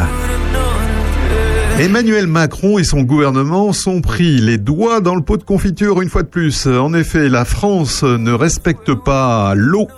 [1.78, 6.08] Emmanuel Macron et son gouvernement sont pris les doigts dans le pot de confiture une
[6.08, 6.66] fois de plus.
[6.66, 9.88] En effet, la France ne respecte pas l'eau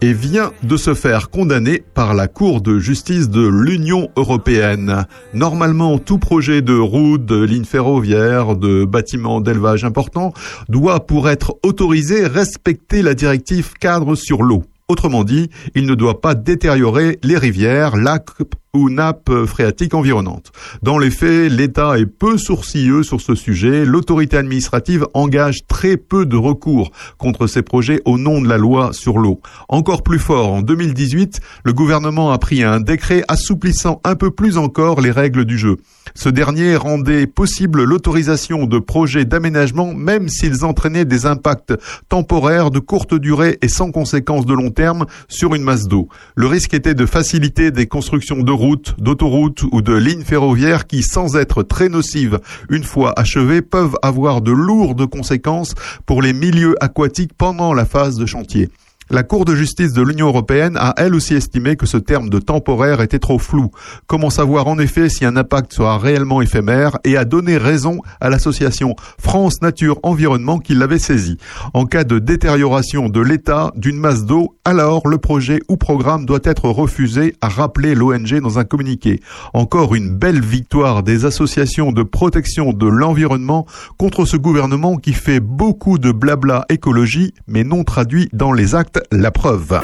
[0.00, 5.06] et vient de se faire condamner par la Cour de justice de l'Union européenne.
[5.34, 10.32] Normalement, tout projet de route, de ligne ferroviaire, de bâtiment d'élevage important
[10.68, 14.64] doit, pour être autorisé, respecter la directive cadre sur l'eau.
[14.88, 18.30] Autrement dit, il ne doit pas détériorer les rivières, lacs
[18.76, 20.52] ou nappes phréatiques environnantes.
[20.82, 23.84] Dans les faits, l'État est peu sourcilleux sur ce sujet.
[23.84, 28.92] L'autorité administrative engage très peu de recours contre ces projets au nom de la loi
[28.92, 29.40] sur l'eau.
[29.68, 34.58] Encore plus fort, en 2018, le gouvernement a pris un décret assouplissant un peu plus
[34.58, 35.76] encore les règles du jeu.
[36.14, 41.74] Ce dernier rendait possible l'autorisation de projets d'aménagement même s'ils entraînaient des impacts
[42.08, 46.08] temporaires de courte durée et sans conséquences de long terme sur une masse d'eau.
[46.34, 48.52] Le risque était de faciliter des constructions de
[48.98, 54.40] d'autoroutes ou de lignes ferroviaires qui, sans être très nocives une fois achevées, peuvent avoir
[54.40, 55.74] de lourdes conséquences
[56.06, 58.68] pour les milieux aquatiques pendant la phase de chantier.
[59.08, 62.40] La Cour de justice de l'Union européenne a elle aussi estimé que ce terme de
[62.40, 63.70] temporaire était trop flou.
[64.08, 68.30] Comment savoir en effet si un impact sera réellement éphémère et a donné raison à
[68.30, 71.38] l'association France Nature Environnement qui l'avait saisi.
[71.72, 76.40] En cas de détérioration de l'état d'une masse d'eau, alors le projet ou programme doit
[76.42, 79.20] être refusé, a rappelé l'ONG dans un communiqué.
[79.54, 83.66] Encore une belle victoire des associations de protection de l'environnement
[83.98, 88.95] contre ce gouvernement qui fait beaucoup de blabla écologie mais non traduit dans les actes
[89.10, 89.80] la Preuve.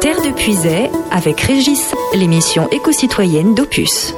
[0.00, 4.14] Terre de Puisay avec Régis, l'émission éco-citoyenne d'Opus.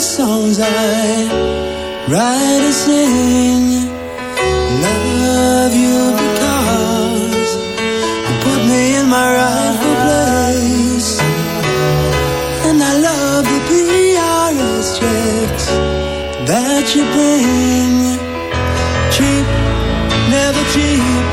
[0.00, 1.28] Songs I
[2.08, 3.64] write and sing.
[4.80, 7.50] Love you because
[8.26, 11.20] you put me in my rightful place.
[12.66, 15.66] And I love the PRS checks
[16.48, 17.92] that you bring.
[19.14, 19.46] Cheap,
[20.32, 21.24] never cheap.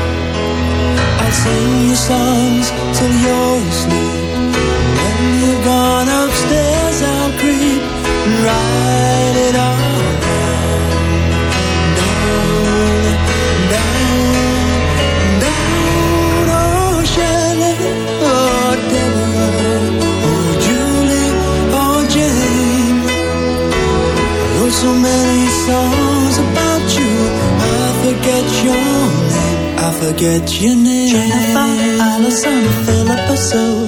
[1.22, 2.37] I'll sing you songs
[30.18, 31.08] forget your name.
[31.08, 33.86] Jennifer, Allison, Philippa Sue,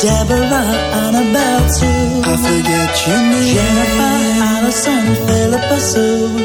[0.00, 0.72] Deborah,
[1.04, 2.22] Annabelle too.
[2.24, 3.54] I forget your name.
[3.54, 4.14] Jennifer,
[4.48, 6.38] Allison, Philippa Sue,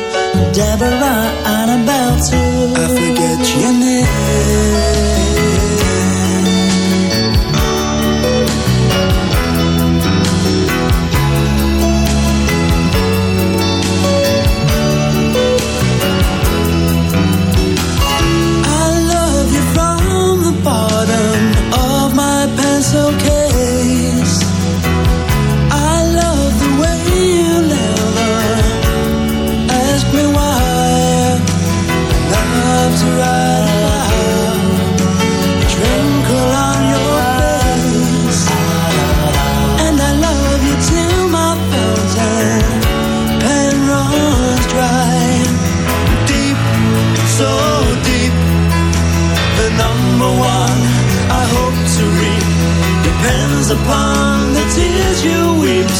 [0.51, 1.23] Deborah,
[1.55, 2.73] Annabelle too.
[2.75, 5.12] I forget your name.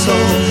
[0.06, 0.43] soul.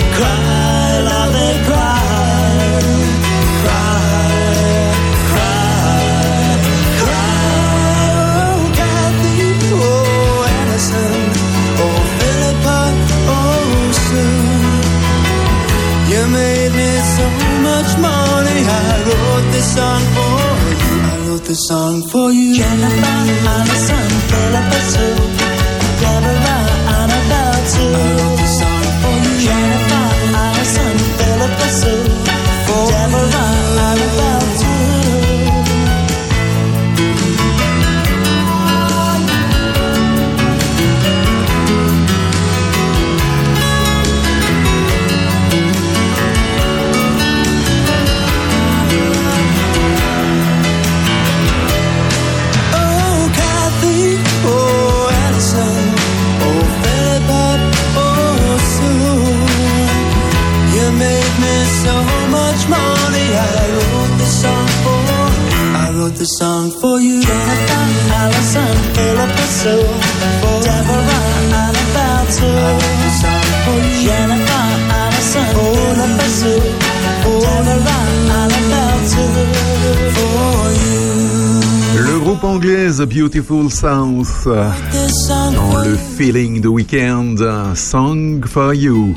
[82.43, 87.39] Le groupe anglais The Beautiful South dans le Feeling the Weekend
[87.77, 89.15] Song for You.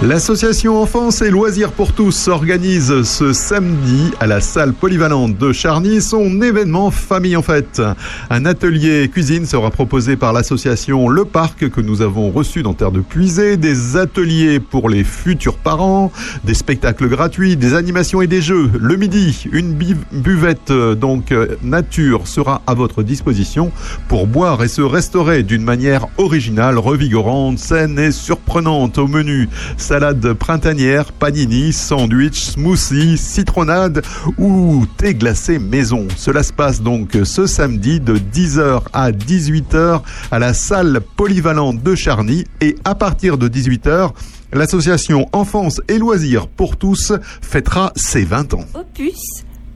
[0.00, 6.00] L'association Enfance et Loisirs pour tous organise ce samedi à la salle polyvalente de Charny
[6.00, 7.82] son événement Famille en fête.
[8.30, 12.92] Un atelier cuisine sera proposé par l'association Le Parc que nous avons reçu dans Terre
[12.92, 16.12] de Puisée, des ateliers pour les futurs parents,
[16.44, 18.70] des spectacles gratuits, des animations et des jeux.
[18.78, 19.74] Le midi, une
[20.12, 21.34] buvette donc
[21.64, 23.72] nature sera à votre disposition
[24.06, 29.48] pour boire et se restaurer d'une manière originale, revigorante, saine et surprenante au menu.
[29.88, 34.02] Salade printanière, panini, sandwich, smoothie, citronnade
[34.36, 36.06] ou thé glacé maison.
[36.14, 41.94] Cela se passe donc ce samedi de 10h à 18h à la salle polyvalente de
[41.94, 44.10] Charny et à partir de 18h,
[44.52, 48.66] l'association Enfance et Loisirs pour tous fêtera ses 20 ans.
[48.74, 49.16] Opus,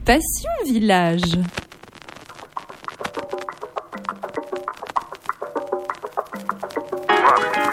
[0.05, 1.39] Passion Village.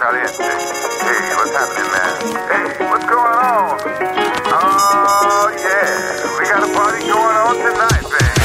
[0.01, 0.41] Caliente.
[0.41, 1.90] Hey, what's happening,
[2.23, 3.81] on?
[4.53, 6.39] Oh, yeah.
[6.39, 8.41] We got a party going on tonight, baby.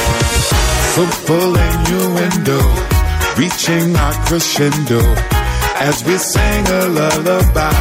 [0.95, 2.59] So full innuendo,
[3.37, 5.01] reaching our crescendo
[5.75, 7.73] as we sing a lullaby.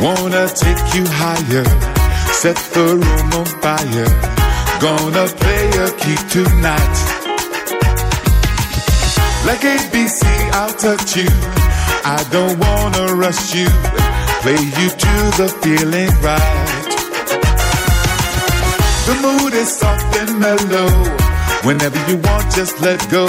[0.00, 1.68] Wanna take you higher,
[2.32, 4.12] set the room on fire.
[4.80, 6.96] Gonna play a key tonight.
[9.44, 11.59] Like ABC, I'll touch you.
[12.04, 13.68] I don't wanna rush you.
[14.42, 16.80] Play you to the feeling right.
[19.06, 20.90] The mood is soft and mellow.
[21.64, 23.26] Whenever you want, just let go.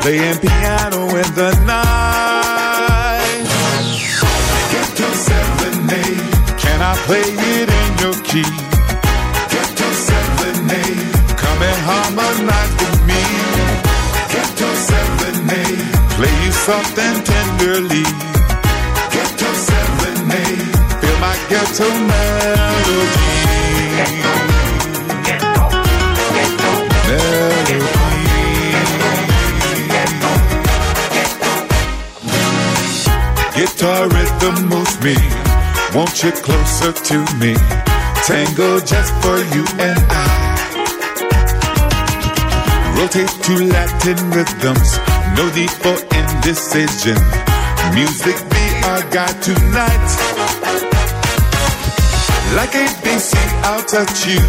[0.00, 3.44] Playing piano in the night.
[4.72, 6.58] Get to serenade.
[6.58, 8.63] Can I play it in your key?
[16.68, 18.04] And tenderly.
[19.12, 20.74] Get to serenade.
[21.00, 23.44] Feel my ghetto melody.
[33.54, 35.14] Guitar rhythm moves me,
[35.94, 37.54] won't you closer to me?
[38.26, 40.54] Tango just for you and I.
[42.96, 44.98] Rotate to Latin rhythms,
[45.36, 47.18] no need for indecision.
[47.94, 50.08] Music be our guide tonight.
[52.56, 53.34] Like ABC,
[53.64, 54.40] I'll touch you.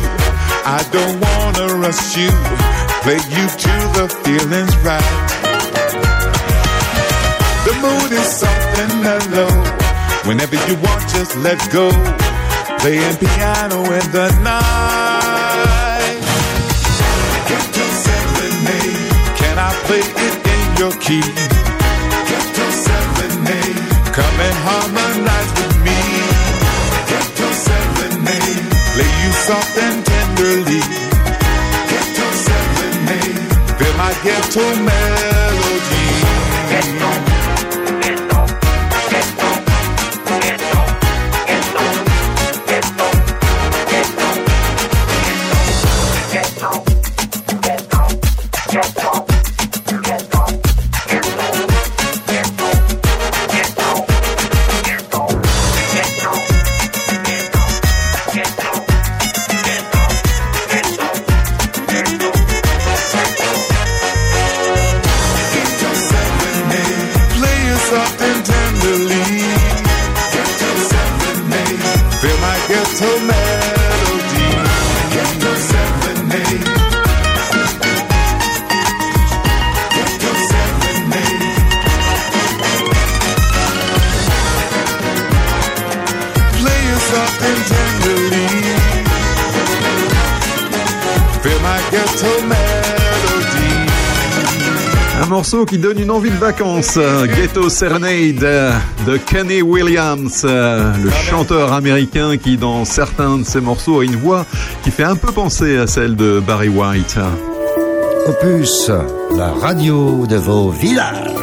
[0.66, 2.30] I don't wanna rush you.
[3.04, 5.46] Play you to the feelings right.
[7.66, 9.50] The mood is soft and mellow.
[10.28, 11.90] Whenever you want, just let go.
[12.80, 15.05] Playing piano in the night.
[20.86, 21.22] Your key?
[22.30, 23.80] Get to serenade.
[24.18, 25.98] Come and harmonize with me.
[27.10, 28.66] Get to serenade.
[28.94, 30.82] Play you soft and tenderly.
[31.92, 33.40] Get to serenade.
[33.78, 36.06] Feel my ghetto melody.
[36.70, 37.65] Play
[95.64, 96.98] qui donne une envie de vacances.
[96.98, 98.46] Ghetto Serenade
[99.08, 104.46] de Kenny Williams, le chanteur américain qui dans certains de ses morceaux a une voix
[104.84, 107.18] qui fait un peu penser à celle de Barry White.
[108.28, 108.92] Opus,
[109.38, 111.35] la radio de vos villages.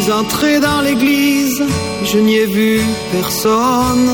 [0.00, 1.62] Suis entré dans l'église,
[2.04, 2.80] je n'y ai vu
[3.12, 4.10] personne.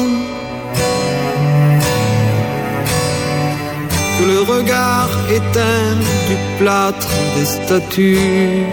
[4.16, 5.94] Que le regard éteint
[6.28, 8.64] du plâtre des statues.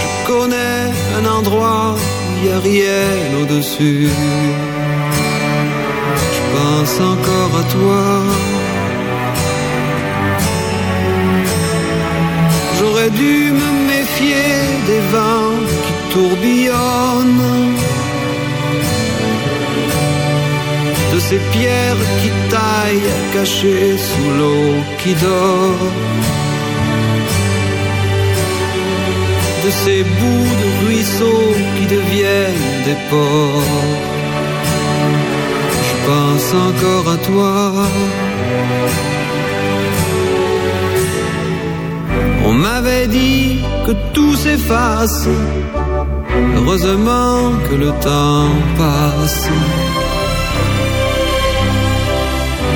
[0.00, 0.84] Je connais
[1.18, 4.08] un endroit où il n'y a rien au-dessus.
[6.34, 8.57] Je pense encore à toi.
[12.98, 14.50] J'aurais dû me méfier
[14.88, 17.76] des vents qui tourbillonnent,
[21.12, 25.92] de ces pierres qui taillent cachées sous l'eau qui dort,
[29.64, 33.94] de ces bouts de ruisseaux qui deviennent des ports.
[35.88, 37.74] Je pense encore à toi.
[42.48, 45.28] On m'avait dit que tout s'efface,
[46.56, 48.48] heureusement que le temps
[48.78, 49.48] passe.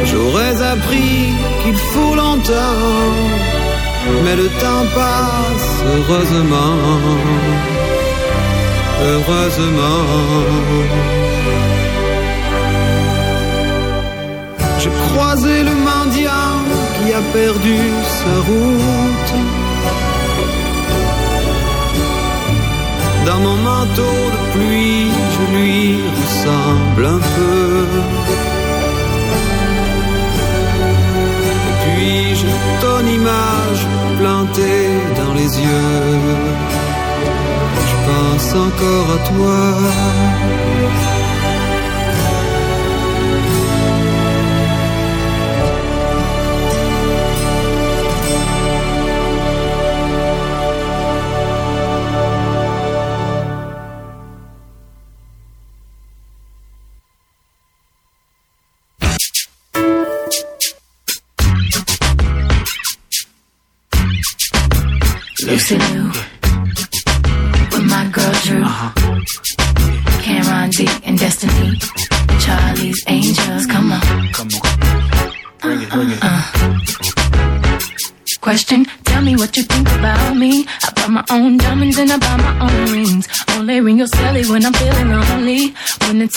[0.05, 1.17] J'aurais appris
[1.63, 3.01] qu'il faut longtemps,
[4.25, 6.79] mais le temps passe, heureusement,
[9.11, 10.05] heureusement.
[14.81, 16.59] J'ai croisé le mendiant
[16.97, 17.79] qui a perdu
[18.21, 19.32] sa route.
[23.27, 27.87] Dans mon manteau de pluie, je lui ressemble un peu.
[31.69, 33.83] Et puis donne ton image
[34.19, 34.89] plantée
[35.21, 36.21] dans les yeux.
[37.89, 39.63] Je pense encore à toi.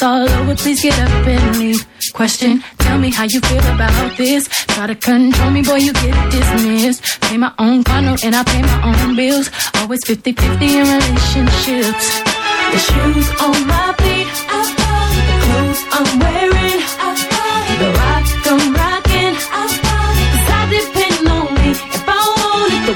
[0.06, 1.86] All over, please get up and leave.
[2.14, 4.48] Question, tell me how you feel about this.
[4.74, 7.22] Try to control me, boy, you get dismissed.
[7.22, 9.50] Pay my own condo and I pay my own bills.
[9.80, 12.06] Always 50-50 in relationships.
[12.74, 14.62] The shoes on my feet, I
[15.28, 17.10] the clothes I'm wearing, I
[17.82, 19.36] the rock I'm rocking.
[19.36, 22.84] 'Cause I depend on me if I want it.
[22.90, 22.96] The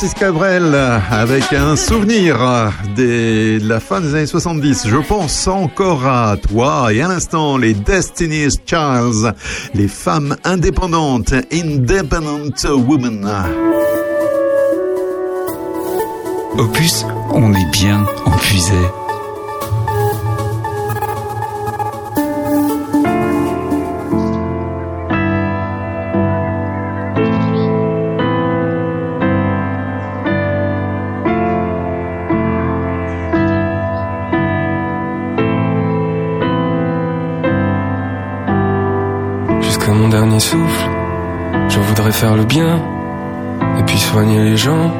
[0.00, 0.76] Francis Cabrel
[1.10, 2.36] avec un souvenir
[2.94, 4.86] des- de la fin des années 70.
[4.86, 9.34] Je pense encore à toi et à l'instant les Destiny's Child,
[9.74, 13.28] les femmes indépendantes, Independent Women.
[16.58, 18.74] Opus, on est bien empuisé.
[42.48, 42.80] Bien
[43.78, 44.90] et puis soigner les gens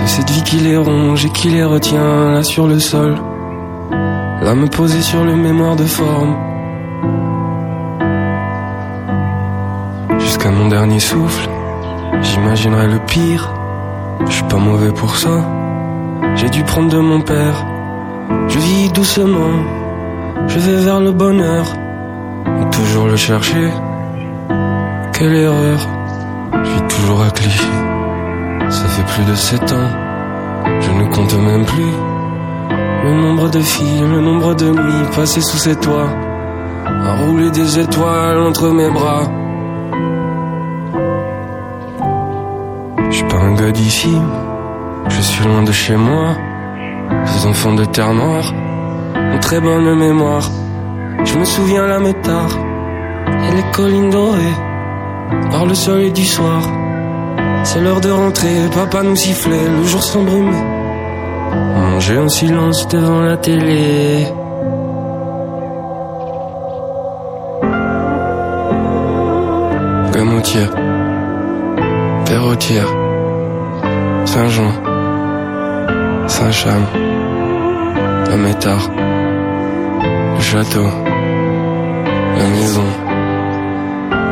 [0.00, 3.16] de cette vie qui les ronge et qui les retient là sur le sol.
[4.42, 6.36] Là me poser sur le mémoire de forme.
[10.18, 11.48] Jusqu'à mon dernier souffle,
[12.22, 13.52] j'imaginerai le pire.
[14.26, 15.44] Je suis pas mauvais pour ça.
[16.36, 17.66] J'ai dû prendre de mon père.
[18.48, 19.54] Je vis doucement,
[20.46, 21.66] je vais vers le bonheur.
[22.72, 23.68] toujours le chercher.
[25.12, 25.78] Quelle erreur,
[27.02, 27.72] toujours à Clichy.
[28.70, 29.90] Ça fait plus de sept ans,
[30.80, 31.94] je ne compte même plus.
[33.04, 36.10] Le nombre de filles, le nombre de nuits passées sous ses toits,
[36.86, 39.24] à rouler des étoiles entre mes bras.
[43.10, 44.16] Je suis pas un gars d'ici,
[45.08, 46.36] je suis loin de chez moi.
[47.24, 48.52] Ces enfants de terre noire
[49.34, 50.48] ont très bonne mémoire.
[51.24, 52.52] Je me souviens la métard
[53.46, 54.56] et les collines dorées
[55.50, 56.62] par le soleil du soir.
[57.64, 60.64] C'est l'heure de rentrer, papa nous sifflait, le jour s'embrumait.
[61.52, 64.26] On mangeait en silence devant la télé.
[70.12, 70.70] Gamotière,
[72.26, 72.88] Perrotière,
[74.24, 74.72] Saint-Jean,
[76.26, 76.82] Saint-Cham,
[78.28, 78.90] la métard,
[80.36, 80.86] le château,
[82.36, 82.88] la maison,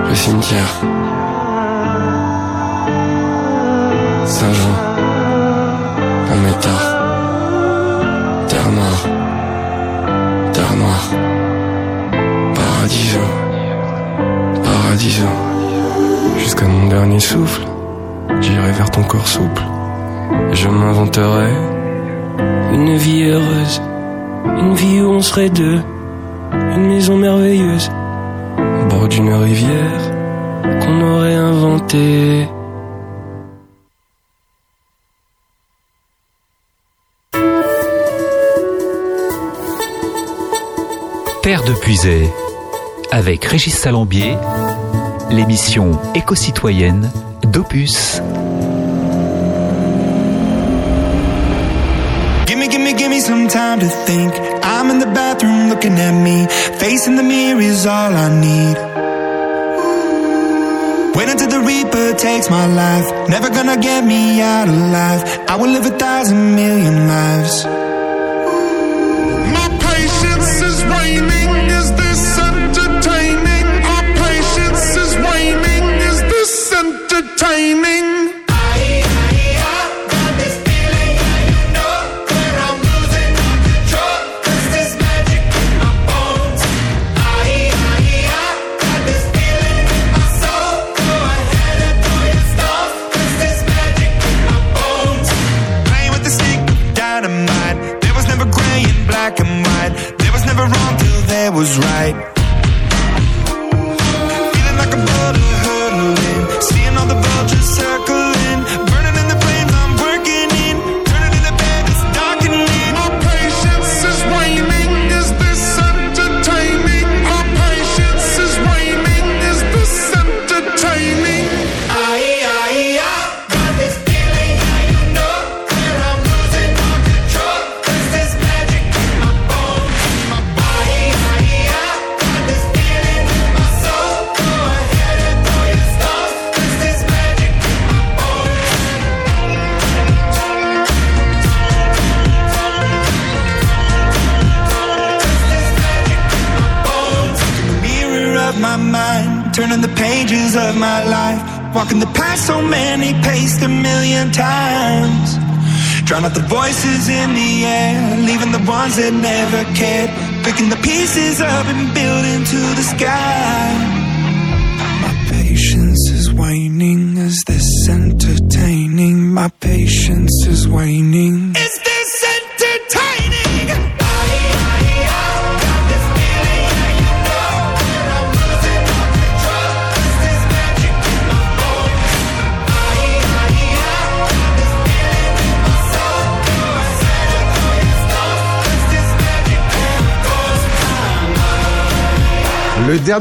[0.09, 1.20] le cimetière.
[4.31, 4.77] Saint-Jean,
[6.29, 6.87] la métard,
[8.47, 9.03] terre noire,
[10.53, 11.11] terre noire,
[12.55, 13.19] paradiso,
[14.63, 15.27] paradiso.
[16.39, 17.63] Jusqu'à mon dernier souffle,
[18.41, 19.63] j'irai vers ton corps souple.
[20.53, 21.51] Et je m'inventerai
[22.73, 23.83] une vie heureuse,
[24.61, 25.81] une vie où on serait deux,
[26.77, 27.91] une maison merveilleuse,
[28.59, 30.01] au bord d'une rivière
[30.63, 32.49] qu'on aurait inventée.
[41.51, 42.33] Terre de Puisay,
[43.11, 44.37] avec Régis Salambier,
[45.33, 47.11] l'émission éco-citoyenne
[47.43, 48.23] d'Opus.
[52.47, 54.33] Gimme, gimme, gimme some time to think.
[54.63, 56.47] I'm in the bathroom looking at me.
[56.79, 58.77] Facing the mirror is all I need.
[61.17, 63.29] Wait until the Reaper takes my life.
[63.29, 65.25] Never gonna get me out alive.
[65.49, 67.90] I will live a thousand million lives.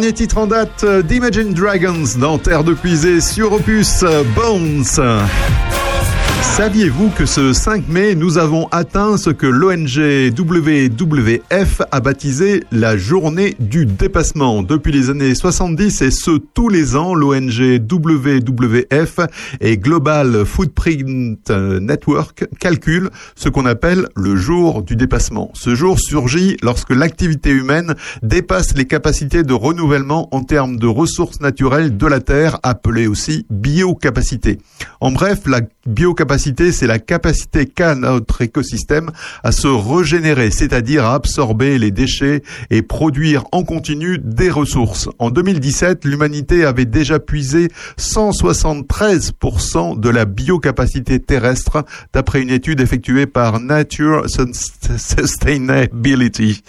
[0.09, 4.83] Dernier titre en date euh, d'Imagine Dragons dans Terre de Puisée sur Opus euh, Bones.
[6.59, 12.97] Saviez-vous que ce 5 mai, nous avons atteint ce que l'ONG WWF a baptisé la
[12.97, 14.61] journée du dépassement?
[14.61, 19.21] Depuis les années 70 et ce tous les ans, l'ONG WWF
[19.61, 25.51] et Global Footprint Network calcule ce qu'on appelle le jour du dépassement.
[25.53, 31.39] Ce jour surgit lorsque l'activité humaine dépasse les capacités de renouvellement en termes de ressources
[31.39, 34.57] naturelles de la Terre, appelées aussi biocapacité.
[35.85, 39.11] Biocapacité c'est la capacité qu'a notre écosystème
[39.43, 45.09] à se régénérer, c'est-à-dire à absorber les déchets et produire en continu des ressources.
[45.19, 47.67] En 2017, l'humanité avait déjà puisé
[47.97, 56.63] 173% de la biocapacité terrestre, d'après une étude effectuée par Nature Sustainability.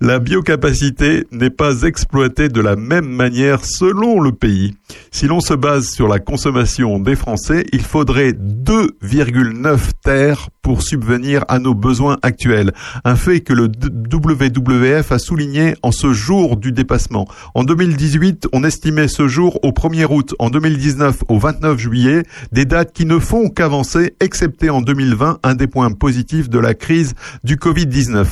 [0.00, 4.74] La biocapacité n'est pas exploitée de la même manière selon le pays.
[5.10, 11.44] Si l'on se base sur la consommation des Français, il faudrait 2,9 terres pour subvenir
[11.48, 12.72] à nos besoins actuels.
[13.04, 17.26] Un fait que le WWF a souligné en ce jour du dépassement.
[17.54, 22.64] En 2018, on estimait ce jour au 1er août, en 2019 au 29 juillet, des
[22.64, 27.14] dates qui ne font qu'avancer, excepté en 2020, un des points positifs de la crise
[27.44, 28.26] du Covid-19.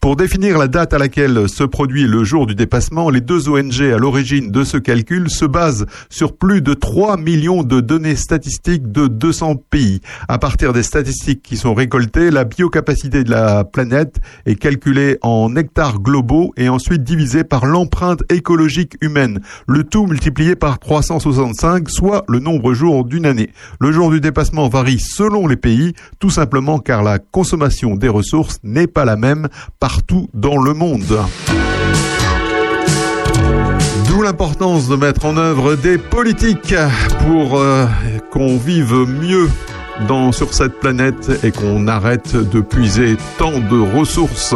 [0.00, 3.82] Pour définir la date à laquelle se produit le jour du dépassement, les deux ONG
[3.82, 8.90] à l'origine de ce calcul se basent sur plus de 3 millions de données statistiques
[8.90, 10.00] de 200 pays.
[10.26, 15.54] À partir des statistiques qui sont récoltées, la biocapacité de la planète est calculée en
[15.54, 22.24] hectares globaux et ensuite divisée par l'empreinte écologique humaine, le tout multiplié par 365, soit
[22.26, 23.50] le nombre de jours d'une année.
[23.80, 28.60] Le jour du dépassement varie selon les pays, tout simplement car la consommation des ressources
[28.62, 29.48] n'est pas la même
[29.90, 31.18] partout dans le monde.
[34.06, 36.76] D'où l'importance de mettre en œuvre des politiques
[37.26, 37.86] pour euh,
[38.30, 39.48] qu'on vive mieux
[40.06, 44.54] dans, sur cette planète et qu'on arrête de puiser tant de ressources.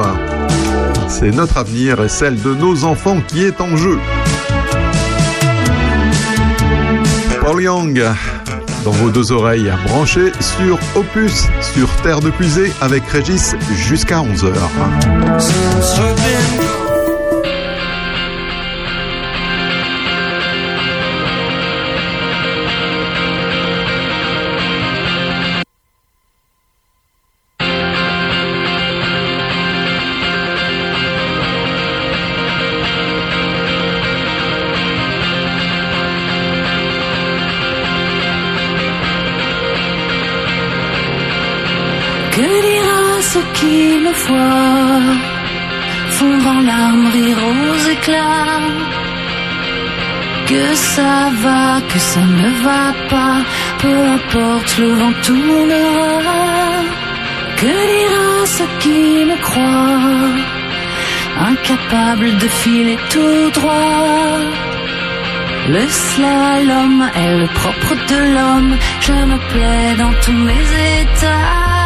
[1.09, 3.99] C'est notre avenir et celle de nos enfants qui est en jeu.
[7.41, 8.03] Paul Young,
[8.85, 14.53] dans vos deux oreilles, branchées sur Opus, sur Terre de Puisée, avec Régis jusqu'à 11h.
[44.27, 45.01] Voit
[46.17, 48.67] fondre larmes, rire aux éclats
[50.47, 53.39] Que ça va, que ça ne va pas,
[53.83, 56.45] peu importe, le vent tournera.
[57.61, 60.55] Que dira ce qui me croit
[61.51, 64.39] incapable de filer tout droit
[65.67, 70.65] le slalom est le propre de l'homme, je me plais dans tous mes
[71.01, 71.84] états.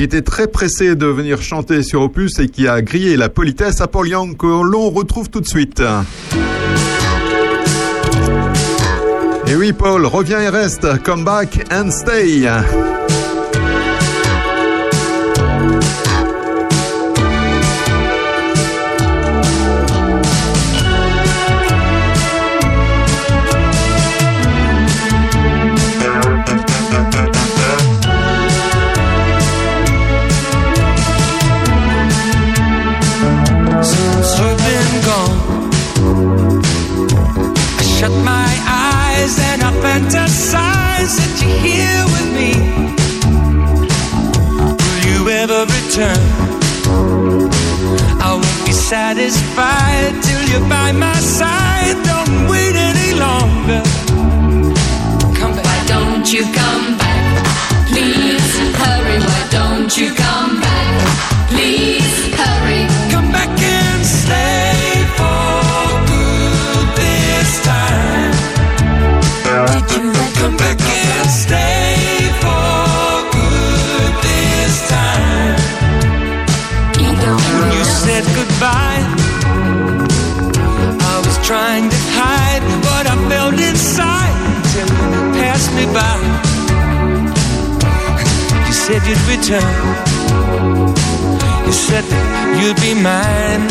[0.00, 3.82] Yang était très pressé de venir chanter sur Opus et qui a grillé la politesse
[3.82, 5.82] à Paul Yang que l'on retrouve tout de suite.
[9.46, 12.48] Et oui Paul, reviens et reste, come back and stay.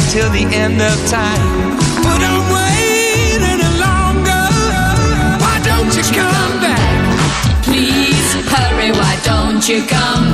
[0.10, 1.77] Till the end of time.
[2.02, 4.45] But I'm waiting longer.
[5.44, 7.64] Why don't you come back?
[7.64, 8.91] Please hurry.
[8.91, 10.28] Why don't you come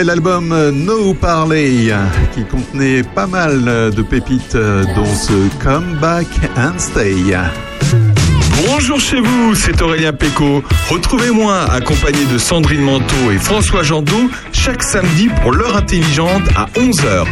[0.00, 1.92] Extrait de l'album No Parley,
[2.32, 5.32] qui contenait pas mal de pépites, dont ce
[5.62, 7.36] Come Back and Stay.
[8.66, 10.62] Bonjour chez vous, c'est Aurélien Péco.
[10.88, 17.26] Retrouvez-moi accompagné de Sandrine Manteau et François Jandot chaque samedi pour l'heure intelligente à 11h.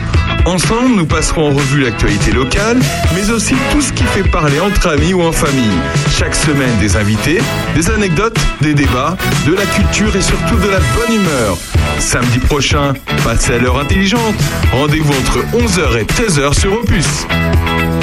[0.45, 2.79] Ensemble, nous passerons en revue l'actualité locale,
[3.15, 5.79] mais aussi tout ce qui fait parler entre amis ou en famille.
[6.11, 7.39] Chaque semaine, des invités,
[7.75, 9.17] des anecdotes, des débats,
[9.47, 11.59] de la culture et surtout de la bonne humeur.
[11.99, 12.95] Samedi prochain,
[13.25, 14.35] passez à l'heure intelligente.
[14.73, 17.27] Rendez-vous entre 11h et 13h sur Opus.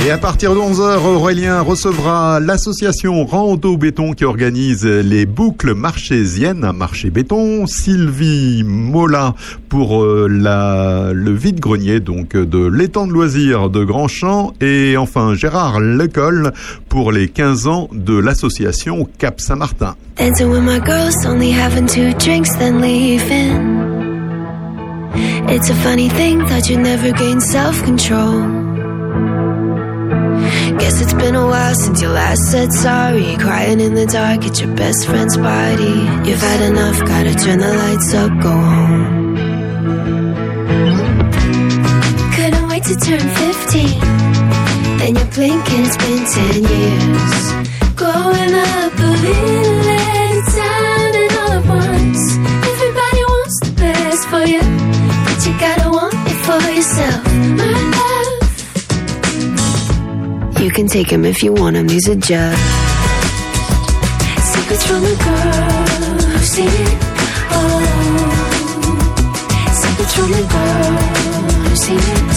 [0.06, 6.64] Et à partir de 11h, Aurélien recevra l'association Rando Béton qui organise les boucles marchésiennes
[6.64, 7.66] à marché béton.
[7.66, 9.34] Sylvie Mola
[9.70, 14.54] pour euh, la, le vide-grenier donc de l'étang de loisirs de Grandchamp.
[14.62, 16.52] Et enfin Gérard Lecol
[16.90, 19.96] pour les 15 ans de l'association Cap Saint-Martin.
[20.18, 23.75] Dancing with my girls, only having two drinks, then leaving.
[25.48, 28.42] It's a funny thing that you never gain self control.
[30.80, 33.38] Guess it's been a while since you last said sorry.
[33.38, 35.96] Crying in the dark at your best friend's party.
[36.28, 39.36] You've had enough, gotta turn the lights up, go home.
[42.36, 44.00] Couldn't wait to turn 15.
[45.00, 47.44] Then you blink and it's been 10 years.
[47.96, 49.75] Growing up a little
[56.86, 57.26] yourself.
[57.58, 58.62] My love.
[60.62, 62.62] You can take him if you want him, he's are just
[64.54, 65.74] secrets from a girl
[66.32, 67.04] who's seen it
[67.52, 67.82] all.
[69.82, 70.98] Secrets from a girl
[71.64, 72.35] who's seen it.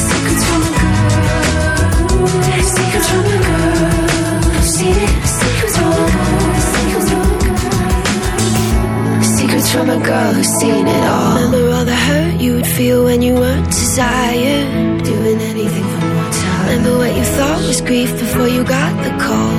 [9.73, 11.35] From a girl who's seen it all.
[11.37, 15.05] Remember all the hurt you would feel when you weren't desired.
[15.05, 16.69] Doing anything for more time.
[16.69, 19.57] Remember what you thought was grief before you got the call.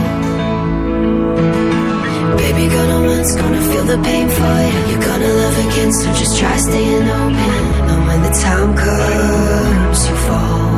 [2.38, 4.80] Baby, gonna once, gonna feel the pain for you.
[4.90, 7.64] You're gonna love again, so just try staying open.
[7.90, 10.72] And when the time comes, you fall.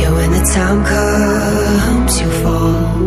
[0.00, 3.03] Yeah, when the time comes, you fall.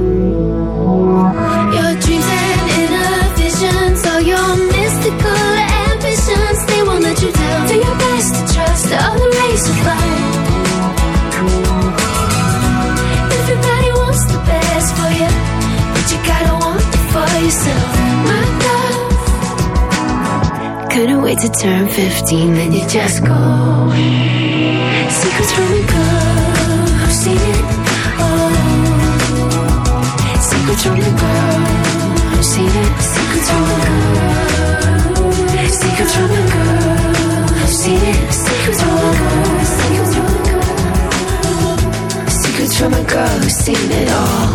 [20.98, 23.92] Couldn't wait to turn 15, then you just go.
[25.10, 27.66] Secrets from a girl who's seen it.
[30.42, 31.88] Secrets from a girl
[32.44, 33.02] seen it.
[33.14, 34.38] Secrets from a girl.
[35.82, 36.48] Secrets from a
[37.68, 38.34] seen it.
[38.34, 39.47] Secrets from a girl.
[42.78, 44.49] From a girl who's seen it all.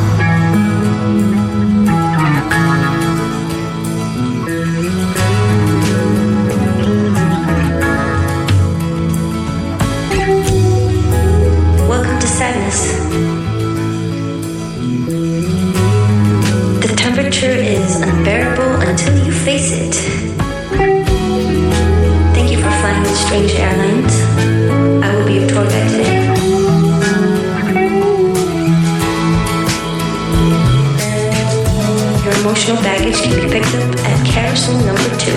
[11.89, 12.81] Welcome to sadness.
[16.81, 19.95] The temperature is unbearable until you face it.
[22.35, 24.02] Thank you for flying with Strange Airlines.
[32.53, 35.33] Emotional baggage can be picked up at carousel number two.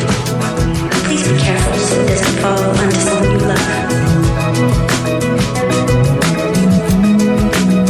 [1.07, 3.69] Please be careful so it doesn't fall onto someone you love.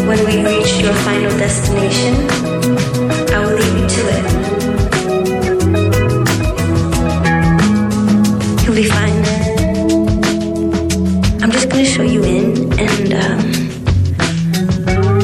[0.08, 2.14] When we reach your final destination,
[3.34, 4.26] I will lead you to it.
[8.64, 9.24] You'll be fine.
[11.42, 13.42] I'm just gonna show you in, and um,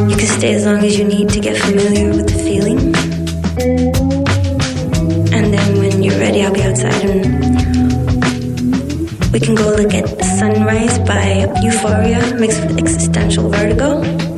[0.10, 2.40] you can stay as long as you need to get familiar with the
[9.31, 10.07] we can go look at
[10.39, 14.30] Sunrise by Euphoria mixed with existential vertigo.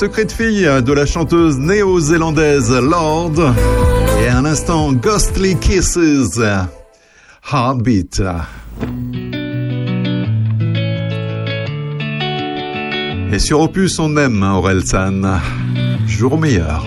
[0.00, 3.34] Les secrets de filles de la chanteuse néo-zélandaise Lord.
[4.22, 6.40] Et à l'instant, Ghostly Kisses.
[7.52, 8.22] Heartbeat.
[13.30, 15.38] Et sur Opus, on aime Aurel San.
[16.06, 16.82] Jour meilleur.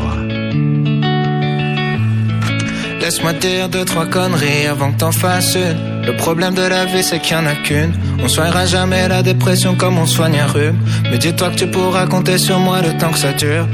[2.99, 5.55] Laisse-moi dire deux, trois conneries avant que t'en fasses.
[5.55, 7.93] Le problème de la vie, c'est qu'il y en a qu'une.
[8.21, 10.77] On soignera jamais la dépression comme on soigne un rhume.
[11.09, 13.67] Mais dis-toi que tu pourras compter sur moi le temps que ça dure.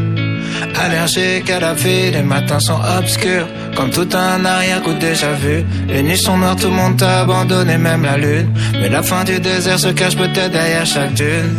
[0.82, 3.48] Allergique à la vie, les matins sont obscurs.
[3.76, 5.64] Comme tout un arrière-goût déjà vu.
[5.88, 8.53] Les nuits sont noires, tout le monde t'a abandonné, même la lune.
[8.74, 11.53] Mais la fin du désert se cache peut-être derrière chaque dune.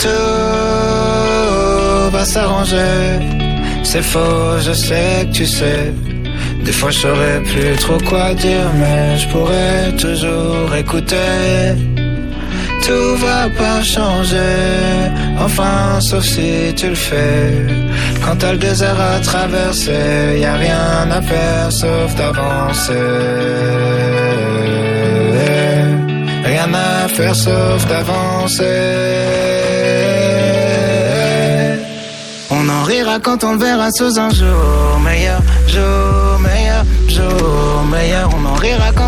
[0.00, 0.08] Tout
[2.12, 3.18] va s'arranger.
[3.82, 5.92] C'est faux, je sais que tu sais.
[6.68, 11.72] Des fois je saurais plus trop quoi dire, mais je pourrais toujours écouter.
[12.86, 14.54] Tout va pas changer,
[15.38, 17.52] enfin sauf si tu le fais.
[18.22, 22.92] Quand t'as le désert à traverser, y a rien à faire sauf d'avancer.
[26.44, 28.64] Rien à faire sauf d'avancer.
[32.50, 36.27] On en rira quand on le verra sous un jour meilleur, jour meilleur, jour
[37.90, 38.30] meilleur.
[38.36, 39.07] On en rira quand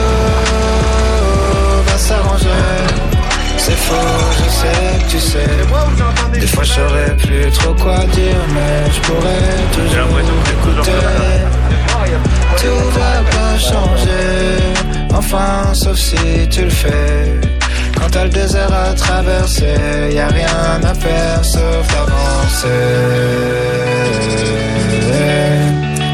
[3.71, 3.95] C'est faux,
[4.37, 5.55] je sais que tu sais.
[6.33, 10.91] Des fois je saurais plus trop quoi dire, mais je pourrais toujours écouter.
[12.57, 14.27] Tout va pas changer,
[15.13, 17.39] enfin sauf si tu le fais.
[17.97, 19.77] Quand t'as le désert à traverser,
[20.11, 22.67] y a rien à faire sauf d'avancer.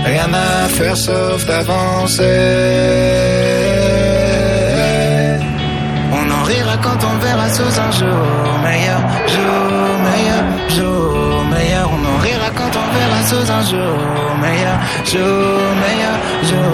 [0.05, 2.23] Rien à faire sauf d'avancer.
[6.87, 8.99] Quand on verra sous un jour meilleur,
[9.35, 10.43] jour meilleur,
[10.77, 11.89] jour meilleur.
[11.95, 13.97] On en rira quand on verra sous un jour
[14.43, 14.77] meilleur,
[15.13, 16.17] jour meilleur,
[16.49, 16.71] jour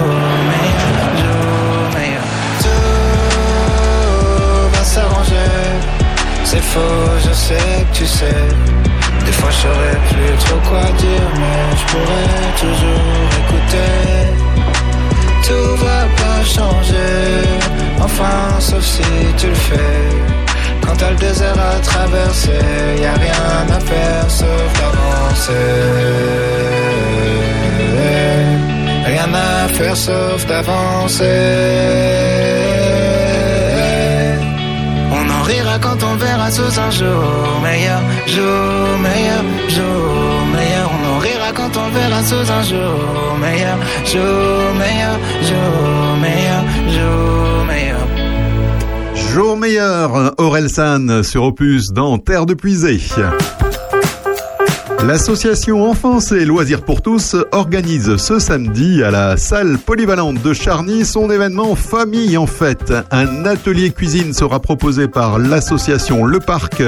[0.52, 0.90] meilleur,
[1.22, 2.26] jour meilleur.
[2.64, 3.08] Tout
[4.74, 5.52] va s'arranger.
[6.44, 8.48] C'est faux, je sais que tu sais.
[9.26, 13.94] Des fois je saurais plus trop quoi dire, mais je pourrais toujours écouter.
[15.48, 16.03] Tout va
[16.44, 17.44] changer,
[18.00, 19.04] enfin sauf si
[19.38, 20.10] tu le fais.
[20.82, 22.62] Quand t'as le désert à traverser,
[23.02, 25.54] y a rien à faire sauf d'avancer.
[29.06, 31.24] Rien à faire sauf d'avancer.
[35.54, 40.90] Rira quand on verra sous un jour meilleur, jour meilleur, jour meilleur.
[40.96, 45.16] On en rira quand on verra sous un jour meilleur, jour meilleur,
[45.50, 46.64] jour meilleur,
[46.96, 48.08] jour meilleur.
[49.32, 53.00] Jour meilleur, Aurel San sur Opus dans Terre de Puisée.
[55.06, 61.04] L'association Enfance et Loisirs pour tous organise ce samedi à la salle polyvalente de Charny
[61.04, 62.94] son événement Famille en fête.
[63.12, 66.82] Un atelier cuisine sera proposé par l'association Le Parc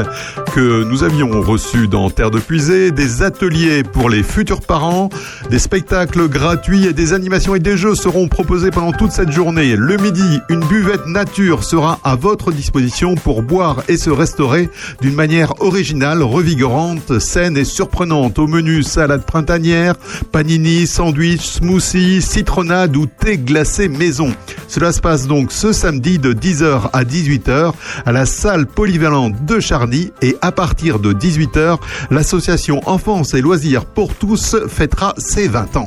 [0.53, 5.09] que nous avions reçu dans Terre de Puisée, des ateliers pour les futurs parents,
[5.49, 9.75] des spectacles gratuits et des animations et des jeux seront proposés pendant toute cette journée.
[9.75, 14.69] Le midi, une buvette nature sera à votre disposition pour boire et se restaurer
[15.01, 18.04] d'une manière originale, revigorante, saine et surprenante.
[18.11, 19.95] Au menu, salade printanière,
[20.31, 24.31] panini, sandwich, smoothie, citronnade ou thé glacé maison.
[24.67, 27.73] Cela se passe donc ce samedi de 10h à 18h
[28.05, 31.79] à la salle polyvalente de Charny et à partir de 18h,
[32.11, 35.85] l'association Enfance et Loisirs pour tous fêtera ses 20 ans.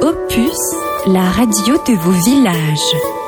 [0.00, 0.58] Opus,
[1.06, 3.23] la radio de vos villages.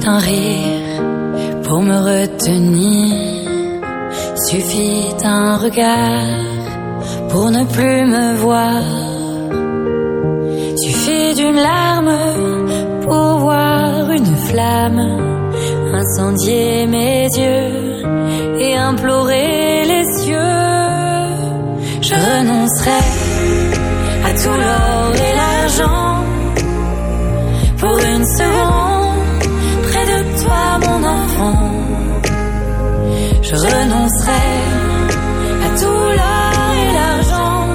[0.00, 1.02] D'un rire
[1.64, 3.48] pour me retenir.
[4.48, 6.50] Suffit d'un regard
[7.28, 8.82] pour ne plus me voir.
[10.76, 12.16] Suffit d'une larme
[13.02, 15.02] pour voir une flamme
[15.92, 18.02] incendier mes yeux
[18.58, 20.60] et implorer les cieux.
[22.00, 23.00] Je renoncerai
[24.28, 26.24] à tout l'or et l'argent
[27.78, 28.89] pour une seconde
[33.50, 34.46] Je renoncerai
[35.64, 37.66] à tout l'or et l'argent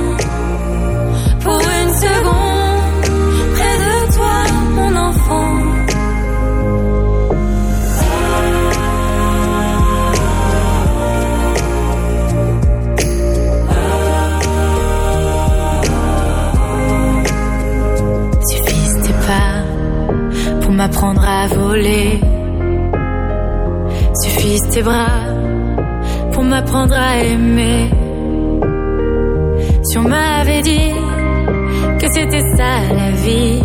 [1.41, 3.05] pour une seconde
[3.55, 4.37] près de toi,
[4.77, 5.53] mon enfant.
[18.49, 22.21] Suffisent tes pas pour m'apprendre à voler.
[24.21, 25.24] Suffisent tes bras
[26.45, 27.89] m'apprendre à aimer.
[29.83, 30.91] Si on m'avait dit
[31.99, 33.61] que c'était ça la vie,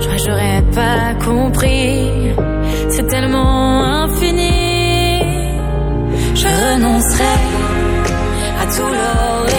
[0.00, 2.08] j'aurais- j'aurais pas compris.
[2.90, 4.52] C'est tellement infini.
[6.34, 7.34] Je renoncerai
[8.62, 9.55] à tout l'or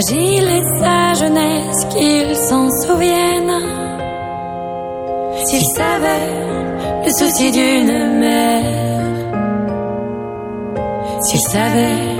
[0.00, 3.52] Fragile est sa jeunesse, qu'il s'en souvienne.
[5.44, 6.32] S'il savait
[7.04, 9.12] le souci d'une mère.
[11.22, 12.16] S'il savait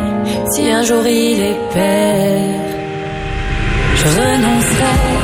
[0.53, 2.61] si un jour il est père.
[3.97, 5.20] Je renoncerai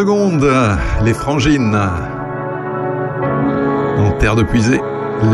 [0.00, 1.76] Les frangines.
[3.98, 4.80] En terre de puisée,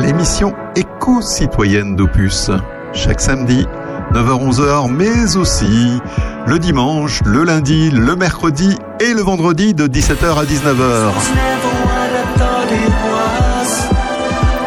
[0.00, 2.50] l'émission éco-citoyenne d'Opus.
[2.94, 3.66] Chaque samedi,
[4.14, 6.00] 9h-11h, mais aussi
[6.46, 11.12] le dimanche, le lundi, le mercredi et le vendredi de 17h à 19h.
[11.34, 13.70] never what I thought it was.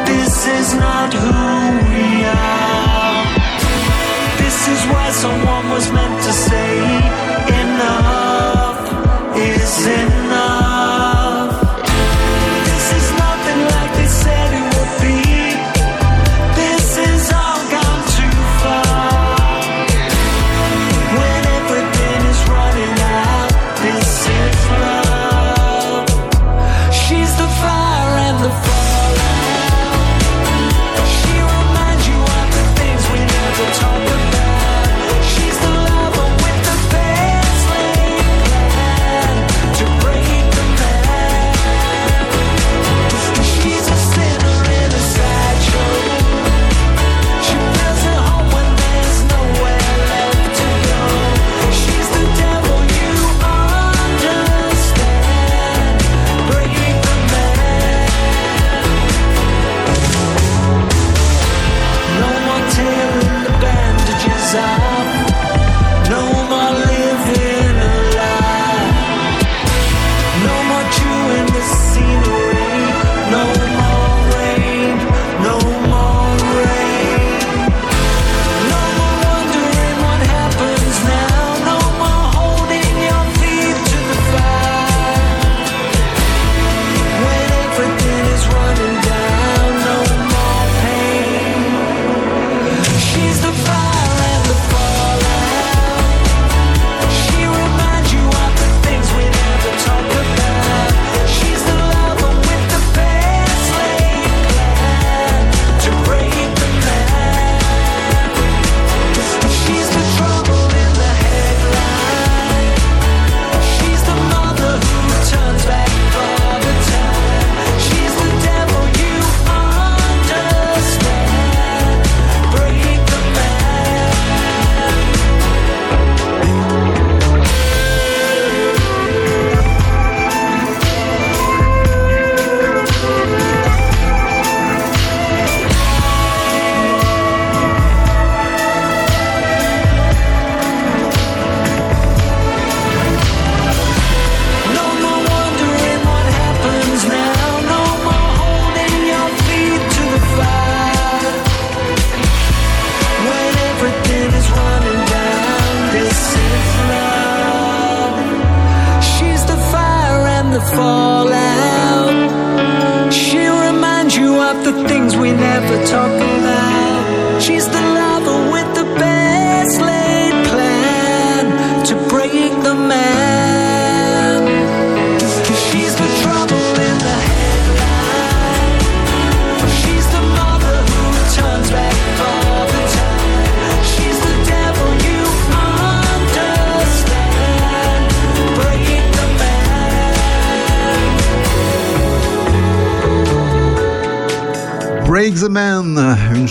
[0.06, 1.32] This is not who
[1.90, 3.26] we are.
[4.38, 7.27] This is why someone was meant to say enough
[9.68, 10.27] is enough.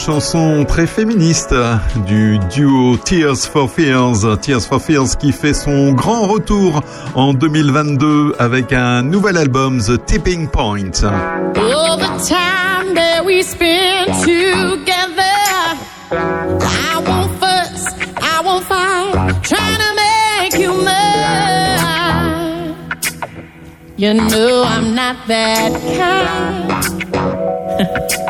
[0.07, 1.53] Chanson très féministe
[2.07, 4.39] du duo Tears for Fears.
[4.41, 6.81] Tears for Fears qui fait son grand retour
[7.17, 11.03] en 2022 avec un nouvel album, The Tipping Point.
[11.03, 15.25] All the time that we spend together,
[16.13, 17.87] I won't fuss,
[18.23, 20.73] I won't fight, trying to make you.
[23.99, 25.73] You know I'm not that
[27.81, 28.17] kind.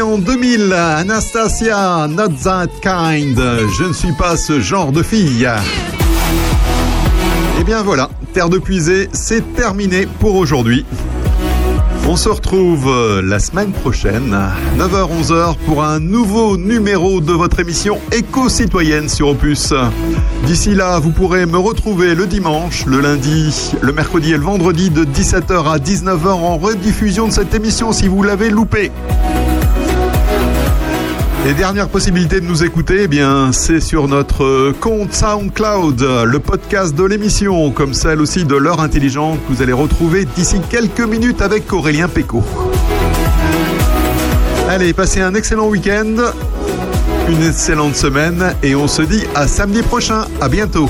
[0.00, 3.38] en 2000, Anastasia, Not That Kind.
[3.78, 5.48] Je ne suis pas ce genre de fille.
[7.60, 10.86] Et bien voilà, Terre de Puisée, c'est terminé pour aujourd'hui.
[12.08, 14.36] On se retrouve euh, la semaine prochaine,
[14.78, 19.72] 9h-11h, pour un nouveau numéro de votre émission Éco-citoyenne sur Opus.
[20.46, 24.90] D'ici là, vous pourrez me retrouver le dimanche, le lundi, le mercredi et le vendredi
[24.90, 28.90] de 17h à 19h en rediffusion de cette émission si vous l'avez loupé.
[31.44, 36.38] Et dernière possibilité de nous écouter, eh bien, c'est sur notre euh, compte SoundCloud, le
[36.38, 41.00] podcast de l'émission, comme celle aussi de l'heure intelligente que vous allez retrouver d'ici quelques
[41.00, 42.44] minutes avec Aurélien Péco.
[44.68, 46.14] Allez, passez un excellent week-end,
[47.28, 50.26] une excellente semaine, et on se dit à samedi prochain.
[50.40, 50.88] À bientôt.